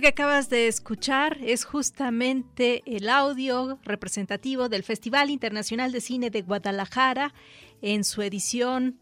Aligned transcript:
Que 0.00 0.08
acabas 0.08 0.48
de 0.48 0.66
escuchar 0.66 1.38
es 1.42 1.64
justamente 1.64 2.82
el 2.86 3.08
audio 3.08 3.78
representativo 3.82 4.68
del 4.68 4.82
Festival 4.82 5.30
Internacional 5.30 5.92
de 5.92 6.00
Cine 6.00 6.30
de 6.30 6.42
Guadalajara 6.42 7.34
en 7.82 8.04
su 8.04 8.22
edición 8.22 8.98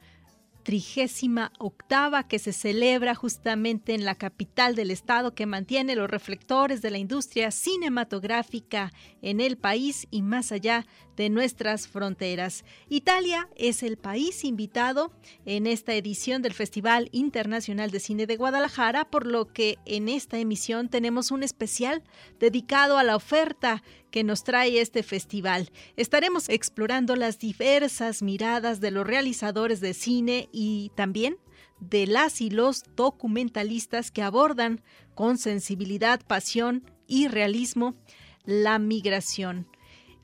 trigésima 0.65 1.53
octava 1.59 2.27
que 2.27 2.39
se 2.39 2.53
celebra 2.53 3.15
justamente 3.15 3.95
en 3.95 4.05
la 4.05 4.17
capital 4.17 4.75
del 4.75 4.91
estado 4.91 5.35
que 5.35 5.47
mantiene 5.47 5.95
los 5.95 6.11
reflectores 6.11 6.83
de 6.83 6.91
la 6.91 6.99
industria 6.99 7.51
cinematográfica 7.51 8.93
en 9.23 9.41
el 9.41 9.57
país 9.57 10.07
y 10.11 10.23
más 10.23 10.53
allá 10.53 10.85
de 11.19 11.29
nuestras 11.31 11.89
fronteras. 11.89 12.65
Italia 12.89 13.49
es 13.57 13.83
el 13.83 13.97
país 13.97 14.45
invitado 14.45 15.13
en 15.45 15.67
esta 15.67 15.95
edición 15.95 16.43
del 16.43 16.55
Festival 16.55 17.09
Internacional 17.11 17.91
de 17.91 17.99
Cine 17.99 18.27
de 18.27 18.37
Guadalajara, 18.37 19.11
por 19.11 19.27
lo 19.27 19.53
que 19.53 19.79
en 19.85 20.09
esta 20.09 20.39
emisión 20.39 20.89
tenemos 20.89 21.33
un 21.33 21.43
especial 21.43 22.05
dedicado 22.39 22.99
a 22.99 23.03
la 23.03 23.17
oferta 23.17 23.83
que 24.13 24.23
nos 24.23 24.45
trae 24.45 24.81
este 24.81 25.03
festival. 25.03 25.73
Estaremos 25.97 26.49
explorando 26.49 27.17
las 27.17 27.41
diversas 27.41 28.23
miradas 28.23 28.81
de 28.81 28.93
los 28.93 29.05
realizadores 29.05 29.81
de 29.81 29.95
cine 29.95 30.49
y 30.53 30.93
también 30.95 31.37
de 31.81 32.07
las 32.07 32.41
y 32.41 32.49
los 32.49 32.85
documentalistas 32.95 34.13
que 34.13 34.23
abordan 34.23 34.83
con 35.17 35.37
sensibilidad, 35.37 36.21
pasión 36.25 36.85
y 37.09 37.27
realismo 37.27 37.97
la 38.45 38.79
migración. 38.79 39.67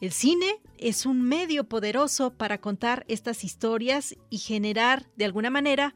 El 0.01 0.13
cine 0.13 0.61
es 0.79 1.07
un 1.07 1.23
medio 1.23 1.65
poderoso 1.65 2.31
para 2.31 2.61
contar 2.61 3.05
estas 3.09 3.45
historias 3.45 4.17
y 4.29 4.39
generar, 4.39 5.07
de 5.17 5.25
alguna 5.25 5.51
manera, 5.51 5.95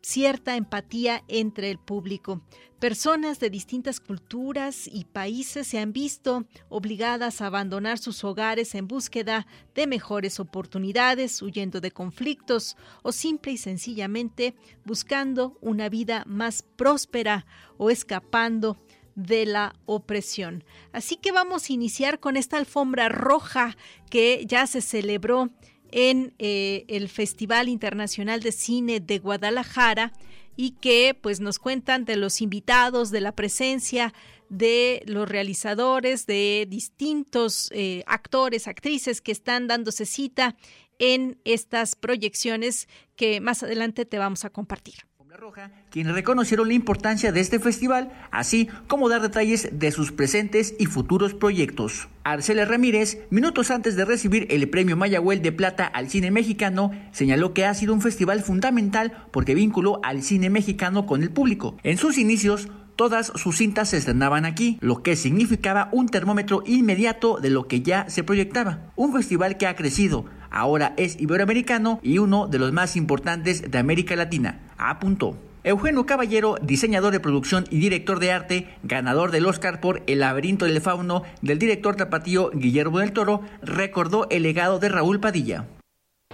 cierta 0.00 0.56
empatía 0.56 1.22
entre 1.28 1.70
el 1.70 1.78
público. 1.78 2.42
Personas 2.78 3.38
de 3.38 3.50
distintas 3.50 4.00
culturas 4.00 4.88
y 4.88 5.04
países 5.04 5.68
se 5.68 5.78
han 5.78 5.92
visto 5.92 6.46
obligadas 6.68 7.40
a 7.40 7.46
abandonar 7.46 7.98
sus 7.98 8.24
hogares 8.24 8.74
en 8.74 8.88
búsqueda 8.88 9.46
de 9.74 9.86
mejores 9.86 10.40
oportunidades, 10.40 11.40
huyendo 11.42 11.80
de 11.80 11.92
conflictos 11.92 12.76
o 13.02 13.12
simple 13.12 13.52
y 13.52 13.56
sencillamente 13.56 14.56
buscando 14.84 15.56
una 15.60 15.88
vida 15.88 16.24
más 16.26 16.62
próspera 16.62 17.46
o 17.78 17.90
escapando 17.90 18.76
de 19.14 19.46
la 19.46 19.74
opresión. 19.86 20.64
Así 20.92 21.16
que 21.16 21.32
vamos 21.32 21.68
a 21.68 21.72
iniciar 21.72 22.20
con 22.20 22.36
esta 22.36 22.56
alfombra 22.56 23.08
roja 23.08 23.76
que 24.10 24.44
ya 24.46 24.66
se 24.66 24.80
celebró 24.80 25.50
en 25.90 26.34
eh, 26.38 26.84
el 26.88 27.08
Festival 27.08 27.68
Internacional 27.68 28.40
de 28.40 28.52
Cine 28.52 29.00
de 29.00 29.18
Guadalajara 29.18 30.12
y 30.56 30.72
que 30.72 31.16
pues 31.20 31.40
nos 31.40 31.58
cuentan 31.58 32.04
de 32.04 32.16
los 32.16 32.40
invitados, 32.40 33.10
de 33.10 33.20
la 33.20 33.32
presencia 33.32 34.12
de 34.48 35.02
los 35.06 35.28
realizadores, 35.28 36.26
de 36.26 36.66
distintos 36.68 37.70
eh, 37.72 38.02
actores, 38.06 38.68
actrices 38.68 39.22
que 39.22 39.32
están 39.32 39.66
dándose 39.66 40.04
cita 40.04 40.56
en 40.98 41.40
estas 41.44 41.96
proyecciones 41.96 42.86
que 43.16 43.40
más 43.40 43.62
adelante 43.62 44.04
te 44.04 44.18
vamos 44.18 44.44
a 44.44 44.50
compartir. 44.50 45.06
Roja, 45.38 45.70
quienes 45.90 46.12
reconocieron 46.12 46.68
la 46.68 46.74
importancia 46.74 47.32
de 47.32 47.40
este 47.40 47.58
festival, 47.58 48.12
así 48.30 48.68
como 48.86 49.08
dar 49.08 49.22
detalles 49.22 49.70
de 49.72 49.90
sus 49.90 50.12
presentes 50.12 50.74
y 50.78 50.84
futuros 50.84 51.32
proyectos. 51.32 52.08
Arcela 52.22 52.66
Ramírez, 52.66 53.18
minutos 53.30 53.70
antes 53.70 53.96
de 53.96 54.04
recibir 54.04 54.46
el 54.50 54.68
premio 54.68 54.96
Mayagüel 54.96 55.40
de 55.40 55.50
Plata 55.50 55.86
al 55.86 56.10
cine 56.10 56.30
mexicano, 56.30 56.90
señaló 57.12 57.54
que 57.54 57.64
ha 57.64 57.72
sido 57.72 57.94
un 57.94 58.02
festival 58.02 58.42
fundamental 58.42 59.26
porque 59.30 59.54
vinculó 59.54 60.00
al 60.04 60.22
cine 60.22 60.50
mexicano 60.50 61.06
con 61.06 61.22
el 61.22 61.30
público. 61.30 61.78
En 61.82 61.96
sus 61.96 62.18
inicios, 62.18 62.68
Todas 62.96 63.32
sus 63.34 63.56
cintas 63.56 63.90
se 63.90 63.96
estrenaban 63.96 64.44
aquí, 64.44 64.78
lo 64.80 65.02
que 65.02 65.16
significaba 65.16 65.88
un 65.92 66.08
termómetro 66.08 66.62
inmediato 66.66 67.38
de 67.40 67.50
lo 67.50 67.66
que 67.66 67.80
ya 67.80 68.08
se 68.10 68.22
proyectaba. 68.22 68.92
Un 68.96 69.12
festival 69.14 69.56
que 69.56 69.66
ha 69.66 69.76
crecido, 69.76 70.26
ahora 70.50 70.92
es 70.96 71.18
iberoamericano 71.20 72.00
y 72.02 72.18
uno 72.18 72.48
de 72.48 72.58
los 72.58 72.72
más 72.72 72.96
importantes 72.96 73.70
de 73.70 73.78
América 73.78 74.14
Latina, 74.14 74.60
apuntó. 74.76 75.36
Eugenio 75.64 76.06
Caballero, 76.06 76.56
diseñador 76.60 77.12
de 77.12 77.20
producción 77.20 77.64
y 77.70 77.78
director 77.78 78.18
de 78.18 78.32
arte, 78.32 78.68
ganador 78.82 79.30
del 79.30 79.46
Oscar 79.46 79.80
por 79.80 80.02
El 80.08 80.18
laberinto 80.18 80.64
del 80.64 80.80
fauno 80.80 81.22
del 81.40 81.58
director 81.60 81.94
tapatío 81.94 82.50
Guillermo 82.50 82.98
del 82.98 83.12
Toro, 83.12 83.42
recordó 83.62 84.26
el 84.30 84.42
legado 84.42 84.80
de 84.80 84.88
Raúl 84.88 85.20
Padilla. 85.20 85.66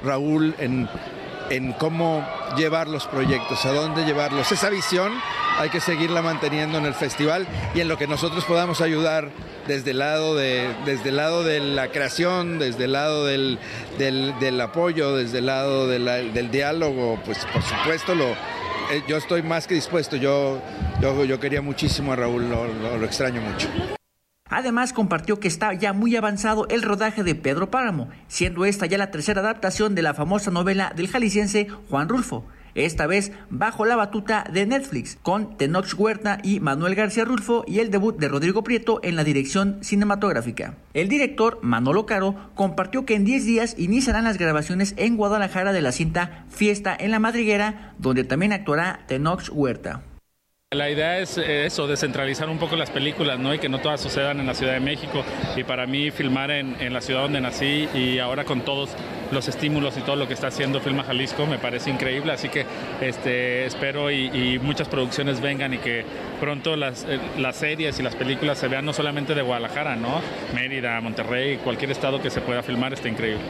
Raúl 0.03 0.55
en 0.59 0.89
en 1.51 1.73
cómo 1.73 2.27
llevar 2.57 2.89
los 2.89 3.07
proyectos, 3.07 3.65
a 3.65 3.73
dónde 3.73 4.05
llevarlos. 4.05 4.51
Esa 4.53 4.71
visión 4.71 5.13
hay 5.59 5.71
que 5.71 5.81
seguirla 5.81 6.23
manteniendo 6.23 6.79
en 6.79 6.87
el 6.87 6.95
festival 6.95 7.47
y 7.75 7.81
en 7.81 7.89
lo 7.89 7.99
que 7.99 8.07
nosotros 8.07 8.45
podamos 8.45 8.81
ayudar 8.81 9.31
desde 9.67 9.91
el 9.91 9.99
lado 9.99 10.35
de, 10.35 10.75
desde 10.85 11.11
el 11.11 11.17
lado 11.17 11.45
de 11.45 11.61
la 11.61 11.89
creación, 11.89 12.59
desde 12.59 12.85
el 12.85 12.93
lado 12.93 13.27
del, 13.27 13.59
del, 13.99 14.61
apoyo, 14.61 15.17
desde 15.17 15.39
el 15.39 15.47
lado 15.47 15.87
del 15.87 16.51
diálogo, 16.51 17.21
pues 17.25 17.45
por 17.53 17.63
supuesto 17.63 18.15
lo, 18.15 18.31
eh, 18.91 19.03
yo 19.07 19.17
estoy 19.19 19.43
más 19.43 19.67
que 19.67 19.75
dispuesto. 19.75 20.17
Yo, 20.17 20.61
yo, 21.01 21.25
yo 21.25 21.39
quería 21.39 21.61
muchísimo 21.61 22.13
a 22.13 22.17
Raúl, 22.17 22.49
lo 22.49 23.05
extraño 23.05 23.41
mucho. 23.41 23.98
Además 24.51 24.93
compartió 24.93 25.41
que 25.41 25.49
está 25.49 25.75
ya 25.75 25.93
muy 25.93 26.17
avanzado 26.17 26.67
el 26.69 26.83
rodaje 26.83 27.23
de 27.23 27.35
Pedro 27.35 27.71
Páramo, 27.71 28.09
siendo 28.29 28.65
esta 28.65 28.87
ya 28.87 28.99
la 28.99 29.11
tercera 29.11 29.41
adaptación 29.41 29.95
de 29.95 30.03
la 30.03 30.15
famosa 30.15 30.51
novela 30.51 30.93
del 30.97 31.09
jalisciense 31.09 31.69
Juan 31.89 32.09
Rulfo, 32.09 32.45
esta 32.75 33.07
vez 33.07 33.33
bajo 33.51 33.85
la 33.85 33.97
batuta 33.97 34.45
de 34.53 34.67
Netflix, 34.67 35.19
con 35.23 35.57
Tenoch 35.57 35.93
Huerta 35.97 36.39
y 36.43 36.61
Manuel 36.61 36.95
García 36.95 37.25
Rulfo 37.25 37.65
y 37.67 37.81
el 37.81 37.91
debut 37.91 38.17
de 38.19 38.29
Rodrigo 38.29 38.63
Prieto 38.63 39.01
en 39.03 39.17
la 39.17 39.25
dirección 39.25 39.79
cinematográfica. 39.83 40.77
El 40.95 41.09
director, 41.09 41.59
Manolo 41.63 42.07
Caro, 42.07 42.37
compartió 42.55 43.05
que 43.05 43.15
en 43.15 43.25
10 43.25 43.45
días 43.45 43.75
iniciarán 43.79 44.25
las 44.25 44.39
grabaciones 44.39 44.95
en 44.97 45.17
Guadalajara 45.17 45.73
de 45.73 45.83
la 45.83 45.93
cinta 45.93 46.45
Fiesta 46.49 46.97
en 46.99 47.11
la 47.11 47.19
Madriguera, 47.19 47.95
donde 47.99 48.25
también 48.25 48.53
actuará 48.53 49.01
Tenoch 49.07 49.51
Huerta. 49.53 50.03
La 50.75 50.91
idea 50.91 51.19
es 51.19 51.39
eso, 51.39 51.87
descentralizar 51.87 52.47
un 52.51 52.59
poco 52.59 52.77
las 52.77 52.91
películas, 52.91 53.39
¿no? 53.39 53.55
Y 53.55 53.59
que 53.59 53.71
no 53.71 53.79
todas 53.79 54.03
sucedan 54.03 54.39
en 54.39 54.47
la 54.47 54.53
Ciudad 54.53 54.75
de 54.75 54.81
México. 54.81 55.25
Y 55.57 55.65
para 55.65 55.87
mí 55.87 56.11
filmar 56.11 56.51
en, 56.51 56.93
la 56.93 57.01
ciudad 57.01 57.23
donde 57.23 57.41
nací 57.41 57.89
y 57.95 58.19
ahora 58.19 58.45
con 58.45 58.61
todos 58.61 58.91
los 59.33 59.49
estímulos 59.49 59.97
y 59.97 60.03
todo 60.03 60.17
lo 60.17 60.29
que 60.29 60.35
está 60.35 60.49
haciendo 60.49 60.81
Filma 60.81 61.05
Jalisco 61.05 61.47
me 61.47 61.59
parece 61.59 61.89
increíble. 61.89 62.33
Así 62.33 62.51
que 62.51 62.67
este, 63.01 63.65
espero 63.65 64.11
y, 64.11 64.59
muchas 64.63 64.89
producciones 64.89 65.41
vengan 65.41 65.73
y 65.73 65.79
que 65.79 66.05
pronto 66.39 66.77
las, 66.77 67.07
eh, 67.09 67.19
las 67.39 67.57
series 67.57 67.99
y 67.99 68.03
las 68.03 68.15
películas 68.15 68.59
se 68.59 68.69
vean 68.69 68.85
no 68.85 68.93
solamente 68.93 69.35
de 69.35 69.41
Guadalajara, 69.41 69.97
¿no? 69.97 70.21
Mérida, 70.55 71.01
Monterrey, 71.01 71.57
cualquier 71.65 71.93
estado 71.93 72.21
que 72.21 72.29
se 72.29 72.43
pueda 72.43 72.63
filmar 72.63 72.93
está 72.93 73.09
increíble. 73.09 73.41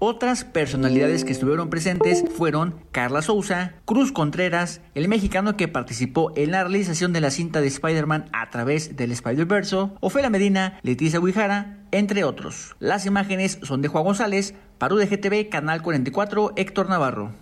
Otras 0.00 0.44
personalidades 0.44 1.24
que 1.24 1.32
estuvieron 1.32 1.70
presentes 1.70 2.24
fueron 2.36 2.76
Carla 2.92 3.20
Souza, 3.20 3.72
Cruz 3.84 4.12
Contreras, 4.12 4.80
el 4.94 5.08
mexicano 5.08 5.56
que 5.56 5.66
participó 5.66 6.32
en 6.36 6.52
la 6.52 6.62
realización 6.62 7.12
de 7.12 7.20
la 7.20 7.32
cinta 7.32 7.60
de 7.60 7.66
Spider-Man 7.66 8.26
a 8.32 8.48
través 8.48 8.94
del 8.94 9.10
Spider-Verse, 9.10 9.88
Ofelia 9.98 10.30
Medina, 10.30 10.78
Leticia 10.84 11.18
Huijara, 11.18 11.84
entre 11.90 12.22
otros. 12.22 12.76
Las 12.78 13.06
imágenes 13.06 13.58
son 13.64 13.82
de 13.82 13.88
Juan 13.88 14.04
González, 14.04 14.54
para 14.78 14.94
UDGTV, 14.94 15.48
Canal 15.48 15.82
44, 15.82 16.52
Héctor 16.54 16.88
Navarro. 16.88 17.34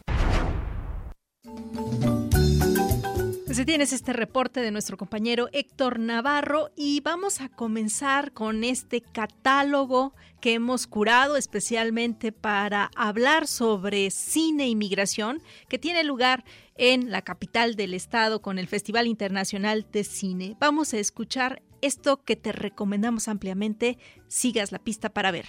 Tienes 3.66 3.92
este 3.92 4.12
reporte 4.12 4.60
de 4.60 4.70
nuestro 4.70 4.96
compañero 4.96 5.48
Héctor 5.52 5.98
Navarro 5.98 6.70
y 6.76 7.00
vamos 7.00 7.40
a 7.40 7.48
comenzar 7.48 8.30
con 8.30 8.62
este 8.62 9.00
catálogo 9.00 10.14
que 10.40 10.54
hemos 10.54 10.86
curado 10.86 11.36
especialmente 11.36 12.30
para 12.30 12.92
hablar 12.94 13.48
sobre 13.48 14.12
cine 14.12 14.68
y 14.68 14.76
migración 14.76 15.42
que 15.68 15.80
tiene 15.80 16.04
lugar 16.04 16.44
en 16.76 17.10
la 17.10 17.22
capital 17.22 17.74
del 17.74 17.94
estado 17.94 18.40
con 18.40 18.60
el 18.60 18.68
Festival 18.68 19.08
Internacional 19.08 19.84
de 19.90 20.04
Cine. 20.04 20.56
Vamos 20.60 20.94
a 20.94 20.98
escuchar 20.98 21.60
esto 21.82 22.22
que 22.22 22.36
te 22.36 22.52
recomendamos 22.52 23.26
ampliamente. 23.26 23.98
Sigas 24.28 24.70
la 24.70 24.78
pista 24.78 25.08
para 25.08 25.32
ver. 25.32 25.46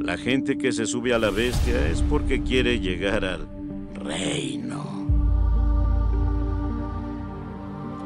La 0.00 0.16
gente 0.16 0.56
que 0.56 0.72
se 0.72 0.86
sube 0.86 1.12
a 1.12 1.18
la 1.18 1.28
bestia 1.28 1.86
es 1.88 2.00
porque 2.00 2.42
quiere 2.42 2.80
llegar 2.80 3.26
al 3.26 3.57
reino. 3.98 4.84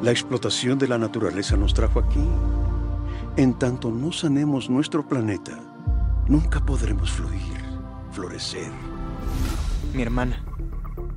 La 0.01 0.11
explotación 0.11 0.77
de 0.77 0.87
la 0.87 0.97
naturaleza 0.97 1.55
nos 1.55 1.73
trajo 1.73 1.99
aquí. 1.99 2.27
En 3.37 3.57
tanto 3.57 3.89
no 3.89 4.11
sanemos 4.11 4.69
nuestro 4.69 5.07
planeta, 5.07 5.57
nunca 6.27 6.63
podremos 6.63 7.09
fluir, 7.11 7.57
florecer. 8.11 8.71
Mi 9.93 10.01
hermana. 10.01 10.43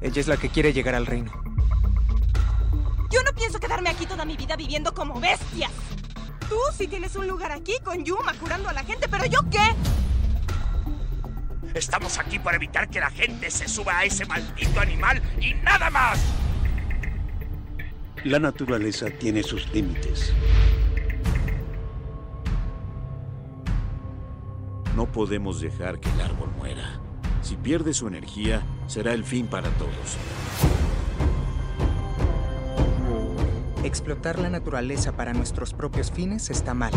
Ella 0.01 0.21
es 0.21 0.29
la 0.29 0.37
que 0.37 0.51
quiere 0.51 0.73
llegar 0.73 0.95
al 0.95 1.07
reino. 1.07 1.33
Yo 3.11 3.23
no 3.25 3.33
pienso 3.35 3.59
quedarme 3.59 3.91
aquí 3.91 4.07
toda 4.07 4.25
mi 4.25 4.37
vida 4.37 4.57
viviendo 4.57 4.95
como 4.95 5.19
bestias. 5.21 5.73
Tú 6.49 6.57
sí 6.77 6.87
tienes 6.87 7.17
un 7.17 7.27
lugar 7.27 7.51
aquí 7.51 7.75
con 7.83 8.05
Yuma 8.05 8.35
curando 8.35 8.69
a 8.69 8.73
la 8.73 8.85
gente, 8.85 9.09
pero 9.09 9.27
¿yo 9.27 9.41
qué? 9.51 9.75
Estamos 11.77 12.19
aquí 12.19 12.39
para 12.39 12.57
evitar 12.57 12.89
que 12.89 13.01
la 13.01 13.11
gente 13.11 13.51
se 13.51 13.69
suba 13.69 13.99
a 13.99 14.05
ese 14.05 14.25
maldito 14.25 14.81
animal 14.81 15.21
y 15.39 15.53
nada 15.63 15.91
más. 15.91 16.19
La 18.25 18.39
naturaleza 18.39 19.11
tiene 19.11 19.43
sus 19.43 19.71
límites. 19.75 20.33
No 24.97 25.05
podemos 25.05 25.61
dejar 25.61 26.01
que 26.01 26.09
el 26.09 26.23
árbol 26.23 26.51
muera. 26.57 26.99
Si 27.43 27.57
pierde 27.57 27.93
su 27.93 28.09
energía, 28.09 28.63
será 28.87 29.13
el 29.13 29.23
fin 29.23 29.47
para 29.47 29.69
todos. 29.73 30.17
Explotar 33.85 34.39
la 34.39 34.49
naturaleza 34.49 35.13
para 35.13 35.35
nuestros 35.35 35.75
propios 35.75 36.11
fines 36.11 36.49
está 36.49 36.73
mal. 36.73 36.93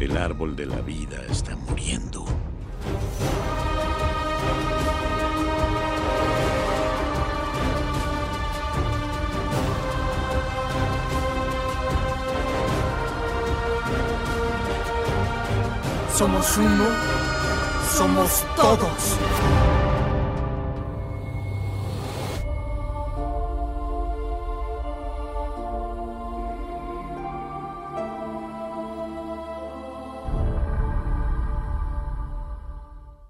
El 0.00 0.16
árbol 0.16 0.54
de 0.54 0.64
la 0.64 0.80
vida 0.80 1.24
está 1.28 1.56
Somos 16.18 16.56
uno, 16.56 16.84
somos 17.96 18.44
todos. 18.56 19.77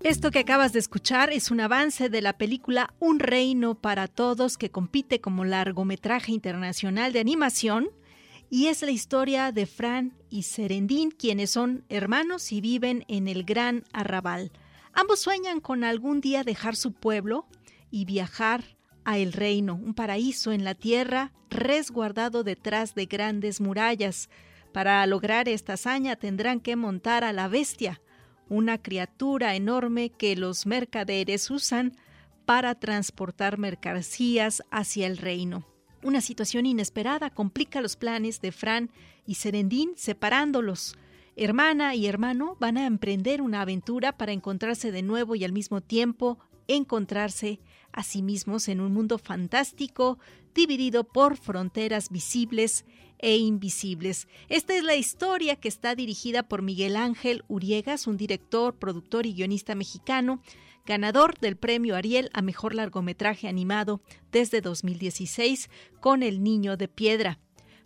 Esto 0.08 0.30
que 0.30 0.38
acabas 0.38 0.72
de 0.72 0.78
escuchar 0.78 1.34
es 1.34 1.50
un 1.50 1.60
avance 1.60 2.08
de 2.08 2.22
la 2.22 2.32
película 2.32 2.94
Un 2.98 3.18
Reino 3.18 3.74
para 3.74 4.08
Todos 4.08 4.56
que 4.56 4.70
compite 4.70 5.20
como 5.20 5.44
largometraje 5.44 6.32
internacional 6.32 7.12
de 7.12 7.20
animación 7.20 7.90
y 8.48 8.68
es 8.68 8.80
la 8.80 8.90
historia 8.90 9.52
de 9.52 9.66
Fran 9.66 10.14
y 10.30 10.44
Serendín, 10.44 11.10
quienes 11.10 11.50
son 11.50 11.84
hermanos 11.90 12.52
y 12.52 12.62
viven 12.62 13.04
en 13.08 13.28
el 13.28 13.44
Gran 13.44 13.84
Arrabal. 13.92 14.50
Ambos 14.94 15.20
sueñan 15.20 15.60
con 15.60 15.84
algún 15.84 16.22
día 16.22 16.42
dejar 16.42 16.74
su 16.74 16.94
pueblo 16.94 17.46
y 17.90 18.06
viajar 18.06 18.64
a 19.04 19.18
el 19.18 19.34
reino, 19.34 19.74
un 19.74 19.92
paraíso 19.92 20.52
en 20.52 20.64
la 20.64 20.74
tierra 20.74 21.34
resguardado 21.50 22.44
detrás 22.44 22.94
de 22.94 23.04
grandes 23.04 23.60
murallas. 23.60 24.30
Para 24.72 25.06
lograr 25.06 25.50
esta 25.50 25.74
hazaña 25.74 26.16
tendrán 26.16 26.60
que 26.60 26.76
montar 26.76 27.24
a 27.24 27.34
la 27.34 27.46
bestia, 27.48 28.00
una 28.48 28.78
criatura 28.78 29.54
enorme 29.54 30.10
que 30.10 30.36
los 30.36 30.66
mercaderes 30.66 31.50
usan 31.50 31.96
para 32.44 32.74
transportar 32.74 33.58
mercancías 33.58 34.62
hacia 34.70 35.06
el 35.06 35.18
reino. 35.18 35.66
Una 36.02 36.20
situación 36.20 36.64
inesperada 36.64 37.30
complica 37.30 37.80
los 37.80 37.96
planes 37.96 38.40
de 38.40 38.52
Fran 38.52 38.90
y 39.26 39.34
Serendín 39.34 39.92
separándolos. 39.96 40.96
Hermana 41.36 41.94
y 41.94 42.06
hermano 42.06 42.56
van 42.58 42.78
a 42.78 42.86
emprender 42.86 43.42
una 43.42 43.62
aventura 43.62 44.16
para 44.16 44.32
encontrarse 44.32 44.92
de 44.92 45.02
nuevo 45.02 45.34
y 45.34 45.44
al 45.44 45.52
mismo 45.52 45.80
tiempo 45.80 46.38
encontrarse 46.68 47.60
a 47.92 48.02
sí 48.02 48.22
mismos 48.22 48.68
en 48.68 48.80
un 48.80 48.92
mundo 48.92 49.18
fantástico 49.18 50.18
dividido 50.54 51.04
por 51.04 51.36
fronteras 51.36 52.10
visibles 52.10 52.84
e 53.18 53.36
invisibles. 53.36 54.28
Esta 54.48 54.76
es 54.76 54.84
la 54.84 54.96
historia 54.96 55.56
que 55.56 55.68
está 55.68 55.94
dirigida 55.94 56.42
por 56.42 56.62
Miguel 56.62 56.96
Ángel 56.96 57.44
Uriegas, 57.48 58.06
un 58.06 58.16
director, 58.16 58.74
productor 58.74 59.26
y 59.26 59.34
guionista 59.34 59.74
mexicano, 59.74 60.40
ganador 60.86 61.38
del 61.38 61.56
premio 61.56 61.96
Ariel 61.96 62.30
a 62.32 62.42
Mejor 62.42 62.74
Largometraje 62.74 63.48
Animado 63.48 64.00
desde 64.32 64.60
2016 64.60 65.68
con 66.00 66.22
El 66.22 66.42
Niño 66.42 66.76
de 66.76 66.88
Piedra. 66.88 67.38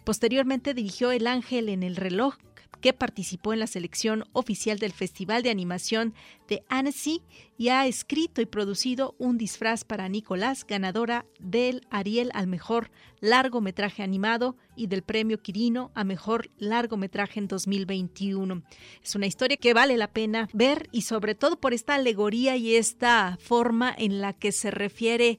Posteriormente 0.05 0.75
dirigió 0.75 1.11
El 1.11 1.27
Ángel 1.27 1.69
en 1.69 1.83
el 1.83 1.97
reloj, 1.97 2.37
que 2.81 2.93
participó 2.93 3.53
en 3.53 3.61
la 3.61 3.67
selección 3.67 4.25
oficial 4.33 4.79
del 4.79 4.93
Festival 4.93 5.43
de 5.43 5.51
Animación 5.51 6.15
de 6.49 6.65
Annecy 6.69 7.23
y 7.57 7.69
ha 7.69 7.87
escrito 7.87 8.41
y 8.41 8.47
producido 8.47 9.15
un 9.19 9.39
disfraz 9.39 9.85
para 9.85 10.09
Nicolás, 10.09 10.67
ganadora 10.67 11.25
del 11.39 11.87
Ariel 11.91 12.31
al 12.35 12.49
mejor 12.49 12.91
largometraje 13.21 14.03
animado 14.03 14.57
y 14.75 14.89
del 14.89 15.03
premio 15.03 15.41
Quirino 15.41 15.93
a 15.95 16.03
mejor 16.03 16.51
largometraje 16.59 17.39
en 17.39 17.47
2021. 17.47 18.63
Es 19.03 19.15
una 19.15 19.27
historia 19.27 19.57
que 19.57 19.75
vale 19.75 19.97
la 19.97 20.09
pena 20.09 20.49
ver 20.53 20.89
y 20.91 21.03
sobre 21.03 21.35
todo 21.35 21.61
por 21.61 21.73
esta 21.73 21.95
alegoría 21.95 22.57
y 22.57 22.75
esta 22.75 23.39
forma 23.41 23.95
en 23.97 24.21
la 24.21 24.33
que 24.33 24.51
se 24.51 24.71
refiere 24.71 25.39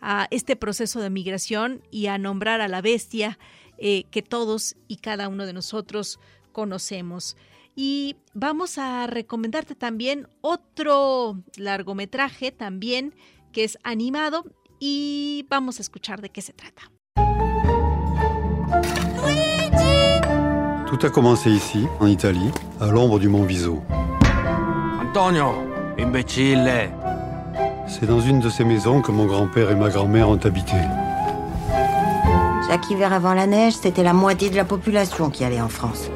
a 0.00 0.28
este 0.30 0.54
proceso 0.54 1.00
de 1.00 1.10
migración 1.10 1.82
y 1.90 2.06
a 2.06 2.18
nombrar 2.18 2.60
a 2.60 2.68
la 2.68 2.82
bestia 2.82 3.38
eh, 3.78 4.04
que 4.10 4.22
todos 4.22 4.76
y 4.86 4.98
cada 4.98 5.28
uno 5.28 5.46
de 5.46 5.52
nosotros 5.52 6.20
conocemos. 6.54 7.36
Y 7.76 8.16
vamos 8.32 8.78
a 8.78 9.06
recomendarte 9.06 9.74
también 9.74 10.26
otro 10.40 11.36
largometraje 11.58 12.52
también 12.52 13.14
que 13.52 13.64
es 13.64 13.76
animado 13.84 14.44
y 14.80 15.46
vamos 15.50 15.78
a 15.78 15.82
escuchar 15.82 16.22
de 16.22 16.30
qué 16.30 16.40
se 16.40 16.54
trata. 16.54 16.90
Tout 20.86 21.06
a 21.06 21.10
commencé 21.10 21.50
ici, 21.50 21.86
en 22.00 22.08
Italie, 22.08 22.50
à 22.80 22.86
l'ombre 22.86 23.18
du 23.18 23.28
mont 23.28 23.44
Viso. 23.44 23.82
Antonio, 25.00 25.54
imbécile 25.98 26.90
C'est 27.88 28.06
dans 28.06 28.20
une 28.20 28.40
de 28.40 28.48
ces 28.48 28.64
maisons 28.64 29.02
que 29.02 29.10
mon 29.10 29.26
grand-père 29.26 29.70
et 29.70 29.74
ma 29.74 29.88
grand-mère 29.88 30.28
ont 30.28 30.38
habité. 30.44 30.76
Chaque 32.68 32.90
hiver 32.90 33.12
avant 33.12 33.34
la 33.34 33.46
neige, 33.46 33.74
c'était 33.74 34.02
la 34.02 34.12
moitié 34.12 34.50
de 34.50 34.56
la 34.56 34.64
population 34.64 35.30
qui 35.30 35.44
allait 35.44 35.60
en 35.60 35.68
France. 35.68 36.10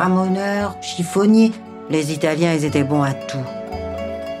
Ramoneurs, 0.00 0.76
chiffonniers, 0.80 1.52
les 1.90 2.10
Italiens, 2.10 2.54
ils 2.54 2.64
étaient 2.64 2.84
bons 2.84 3.02
à 3.02 3.12
tout. 3.12 3.44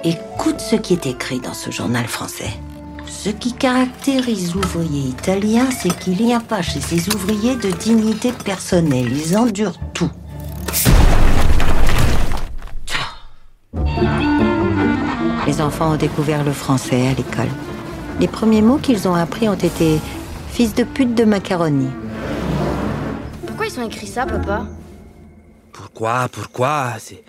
Écoute 0.04 0.58
ce 0.58 0.74
qui 0.74 0.94
est 0.94 1.04
écrit 1.04 1.38
dans 1.38 1.52
ce 1.52 1.70
journal 1.70 2.06
français. 2.06 2.48
Ce 3.06 3.28
qui 3.28 3.52
caractérise 3.52 4.54
l'ouvrier 4.54 5.10
italien, 5.10 5.66
c'est 5.70 5.94
qu'il 5.98 6.24
n'y 6.24 6.32
a 6.32 6.40
pas 6.40 6.62
chez 6.62 6.80
ces 6.80 7.14
ouvriers 7.14 7.56
de 7.56 7.70
dignité 7.72 8.32
personnelle. 8.32 9.12
Ils 9.12 9.36
endurent 9.36 9.78
tout. 9.92 10.10
Les 15.46 15.60
enfants 15.60 15.92
ont 15.92 15.98
découvert 15.98 16.42
le 16.42 16.52
français 16.52 17.08
à 17.08 17.10
l'école. 17.10 17.52
Les 18.18 18.28
premiers 18.28 18.62
mots 18.62 18.78
qu'ils 18.78 19.06
ont 19.06 19.14
appris 19.14 19.46
ont 19.46 19.52
été 19.52 20.00
fils 20.48 20.74
de 20.74 20.84
pute 20.84 21.14
de 21.14 21.24
macaroni. 21.24 21.90
Pourquoi 23.46 23.66
ils 23.66 23.78
ont 23.78 23.86
écrit 23.86 24.06
ça, 24.06 24.24
papa? 24.24 24.64
Pourquoi 25.80 26.28
Pourquoi 26.28 26.98
C'est. 26.98 27.24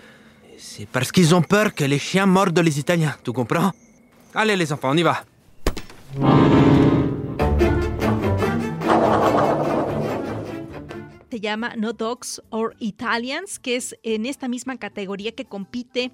C'est 0.58 0.86
parce 0.86 1.10
qu'ils 1.10 1.34
ont 1.34 1.40
peur 1.40 1.74
que 1.74 1.84
les 1.84 1.98
chiens 1.98 2.26
mordent 2.26 2.58
les 2.58 2.78
Italiens, 2.78 3.16
tu 3.24 3.32
comprends 3.32 3.72
Allez 4.34 4.56
les 4.56 4.70
enfants, 4.72 4.90
on 4.90 4.96
y 4.96 5.02
va. 5.02 5.24
Se 11.30 11.40
llama 11.40 11.74
No 11.76 11.94
Dogs 11.94 12.42
or 12.50 12.74
Italians, 12.78 13.58
que 13.58 13.76
es 13.76 13.96
en 14.02 14.26
esta 14.26 14.48
misma 14.48 14.76
categoría 14.76 15.32
que 15.32 15.46
compite 15.46 16.12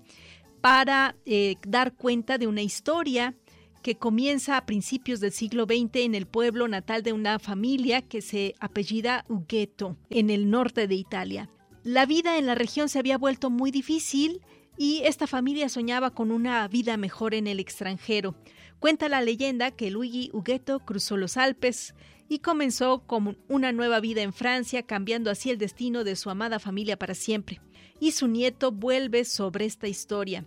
para 0.60 1.16
eh, 1.26 1.56
dar 1.66 1.94
cuenta 1.94 2.38
de 2.38 2.46
una 2.46 2.62
historia 2.62 3.34
que 3.82 3.96
comienza 3.96 4.56
a 4.56 4.64
principios 4.64 5.18
del 5.18 5.32
siglo 5.32 5.64
XX 5.64 6.04
en 6.04 6.14
el 6.14 6.26
pueblo 6.26 6.68
natal 6.68 7.02
de 7.02 7.12
una 7.12 7.40
familia 7.40 8.00
que 8.00 8.22
se 8.22 8.54
apellida 8.60 9.24
Ughetto, 9.28 9.96
en 10.08 10.30
el 10.30 10.50
norte 10.50 10.86
de 10.86 10.94
Italia. 10.94 11.48
La 11.90 12.04
vida 12.04 12.36
en 12.36 12.44
la 12.44 12.54
región 12.54 12.90
se 12.90 12.98
había 12.98 13.16
vuelto 13.16 13.48
muy 13.48 13.70
difícil 13.70 14.42
y 14.76 15.00
esta 15.04 15.26
familia 15.26 15.70
soñaba 15.70 16.10
con 16.10 16.30
una 16.30 16.68
vida 16.68 16.98
mejor 16.98 17.32
en 17.32 17.46
el 17.46 17.60
extranjero. 17.60 18.34
Cuenta 18.78 19.08
la 19.08 19.22
leyenda 19.22 19.70
que 19.70 19.90
Luigi 19.90 20.28
Ughetto 20.34 20.80
cruzó 20.80 21.16
los 21.16 21.38
Alpes 21.38 21.94
y 22.28 22.40
comenzó 22.40 23.06
con 23.06 23.38
una 23.48 23.72
nueva 23.72 24.00
vida 24.00 24.20
en 24.20 24.34
Francia, 24.34 24.82
cambiando 24.82 25.30
así 25.30 25.48
el 25.48 25.56
destino 25.56 26.04
de 26.04 26.14
su 26.14 26.28
amada 26.28 26.58
familia 26.58 26.98
para 26.98 27.14
siempre. 27.14 27.58
Y 28.00 28.12
su 28.12 28.28
nieto 28.28 28.70
vuelve 28.70 29.24
sobre 29.24 29.64
esta 29.64 29.88
historia. 29.88 30.44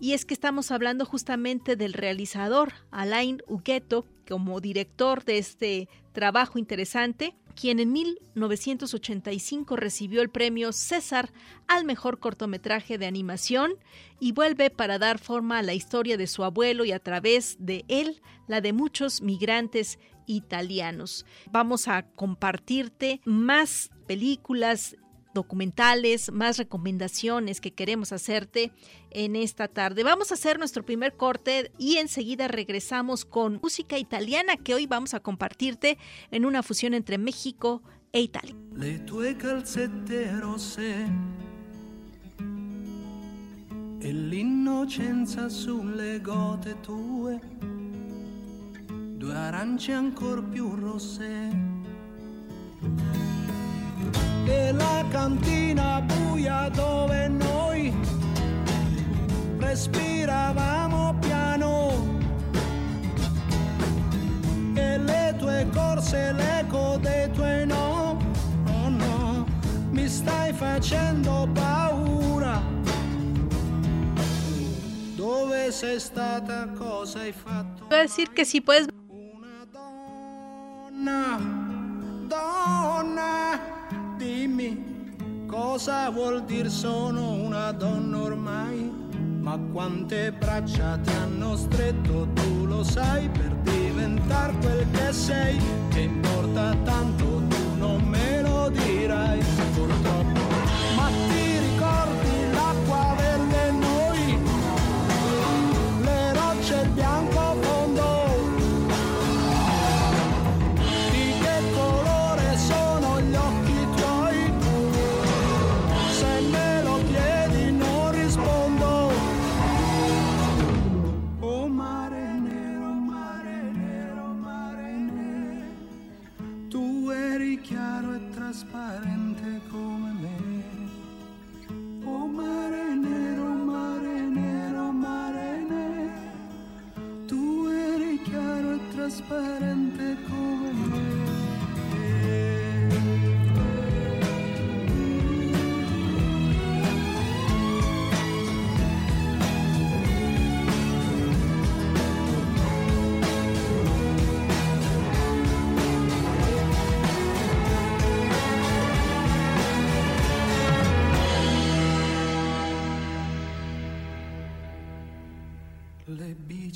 Y 0.00 0.14
es 0.14 0.24
que 0.24 0.34
estamos 0.34 0.72
hablando 0.72 1.04
justamente 1.04 1.76
del 1.76 1.92
realizador 1.92 2.72
Alain 2.90 3.44
Huguetto 3.46 4.06
como 4.28 4.60
director 4.60 5.24
de 5.24 5.38
este 5.38 5.88
trabajo 6.10 6.58
interesante, 6.58 7.36
quien 7.60 7.78
en 7.78 7.92
1985 7.92 9.76
recibió 9.76 10.22
el 10.22 10.30
premio 10.30 10.72
César 10.72 11.30
al 11.68 11.84
mejor 11.84 12.18
cortometraje 12.18 12.96
de 12.96 13.06
animación 13.06 13.72
y 14.18 14.32
vuelve 14.32 14.70
para 14.70 14.98
dar 14.98 15.18
forma 15.18 15.58
a 15.58 15.62
la 15.62 15.74
historia 15.74 16.16
de 16.16 16.26
su 16.26 16.42
abuelo 16.42 16.86
y 16.86 16.92
a 16.92 17.00
través 17.00 17.56
de 17.58 17.84
él 17.88 18.22
la 18.48 18.62
de 18.62 18.72
muchos 18.72 19.20
migrantes 19.20 19.98
italianos. 20.26 21.26
Vamos 21.50 21.86
a 21.86 22.06
compartirte 22.14 23.20
más 23.26 23.90
películas 24.06 24.96
documentales, 25.34 26.32
más 26.32 26.58
recomendaciones 26.58 27.60
que 27.60 27.72
queremos 27.72 28.12
hacerte 28.12 28.72
en 29.10 29.36
esta 29.36 29.68
tarde. 29.68 30.02
Vamos 30.02 30.30
a 30.30 30.34
hacer 30.34 30.58
nuestro 30.58 30.84
primer 30.84 31.14
corte 31.16 31.72
y 31.78 31.96
enseguida 31.96 32.48
regresamos 32.48 33.24
con 33.24 33.60
música 33.62 33.98
italiana 33.98 34.56
que 34.56 34.74
hoy 34.74 34.86
vamos 34.86 35.14
a 35.14 35.20
compartirte 35.20 35.98
en 36.30 36.44
una 36.44 36.62
fusión 36.62 36.94
entre 36.94 37.18
México 37.18 37.82
e 38.12 38.20
Italia. 38.20 38.54
Le 38.74 38.98
tue 39.00 39.36
calzette 39.36 40.10
e 40.10 40.30
gote 46.20 46.74
tue, 46.80 47.38
due 49.18 49.34
più 50.50 50.70
la 54.72 55.04
cantina 55.10 56.00
buia 56.02 56.68
dove 56.68 57.28
noi 57.28 57.92
respiravamo 59.58 61.14
piano 61.20 62.18
e 64.74 64.98
le 64.98 65.34
tue 65.38 65.68
corse, 65.72 66.32
l'eco 66.32 66.98
dei 67.00 67.30
tuoi 67.30 67.66
no, 67.66 68.18
oh 68.66 68.88
no, 68.88 69.46
mi 69.90 70.08
stai 70.08 70.52
facendo 70.52 71.48
paura. 71.52 72.60
Dove 75.14 75.70
sei 75.70 76.00
stata? 76.00 76.66
Cosa 76.76 77.20
hai 77.20 77.32
fatto? 77.32 77.86
Voy 77.88 77.98
a 77.98 78.02
decir 78.02 78.30
que 78.30 78.44
si 78.44 78.60
puedes 78.60 78.88
Donna, 81.00 81.38
donna, 82.28 83.60
dimmi 84.20 85.46
cosa 85.46 86.10
vuol 86.10 86.44
dire 86.44 86.68
sono 86.68 87.32
una 87.32 87.72
donna 87.72 88.18
ormai. 88.18 89.08
Ma 89.40 89.58
quante 89.72 90.30
braccia 90.32 90.98
ti 90.98 91.10
hanno 91.12 91.56
stretto, 91.56 92.28
tu 92.34 92.66
lo 92.66 92.82
sai, 92.82 93.30
per 93.30 93.50
diventare 93.62 94.52
quel 94.60 94.86
che 94.90 95.12
sei. 95.12 95.58
Che 95.88 96.00
importa 96.00 96.76
tanto, 96.84 97.24
tu 97.48 97.76
non 97.78 98.02
me 98.02 98.42
lo 98.42 98.68
dirai, 98.68 99.42
purtroppo. 99.72 100.40
Ma 100.96 101.08
ti 101.28 101.58
ricordi 101.58 102.52
l'acqua 102.52 103.14
verde 103.16 103.70
noi? 103.72 104.38
Le 106.02 106.32
rocce 106.34 106.74
il 106.84 106.92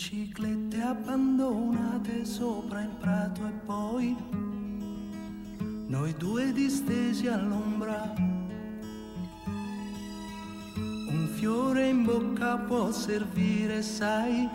biciclette 0.04 0.82
abbandonate 0.82 2.26
sopra 2.26 2.82
il 2.82 2.90
prato 3.00 3.46
e 3.46 3.52
poi 3.64 4.14
noi 5.86 6.14
due 6.18 6.52
distesi 6.52 7.26
all'ombra. 7.26 8.12
Un 10.74 11.28
fiore 11.36 11.88
in 11.88 12.04
bocca 12.04 12.58
può 12.58 12.92
servire, 12.92 13.80
sai, 13.80 14.46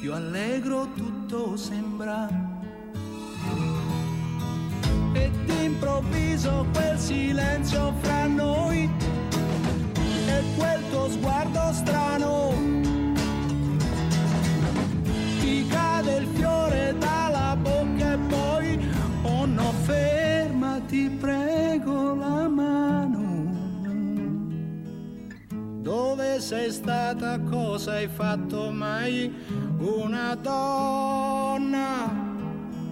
più 0.00 0.12
allegro 0.12 0.88
tutto 0.94 1.56
sembra. 1.56 2.28
E 5.12 5.30
d'improvviso 5.44 6.66
quel 6.72 6.98
silenzio 6.98 7.92
fra 8.00 8.26
noi 8.26 8.90
e 10.26 10.42
quel 10.56 10.82
tuo 10.90 11.08
sguardo 11.10 11.72
strano 11.72 12.47
prego 21.48 22.14
la 22.14 22.46
mano. 22.46 23.26
Dove 25.80 26.40
sei 26.40 26.70
stata? 26.70 27.40
Cosa 27.40 27.92
hai 27.92 28.08
fatto 28.08 28.70
mai? 28.70 29.32
Una 29.78 30.34
donna 30.34 31.86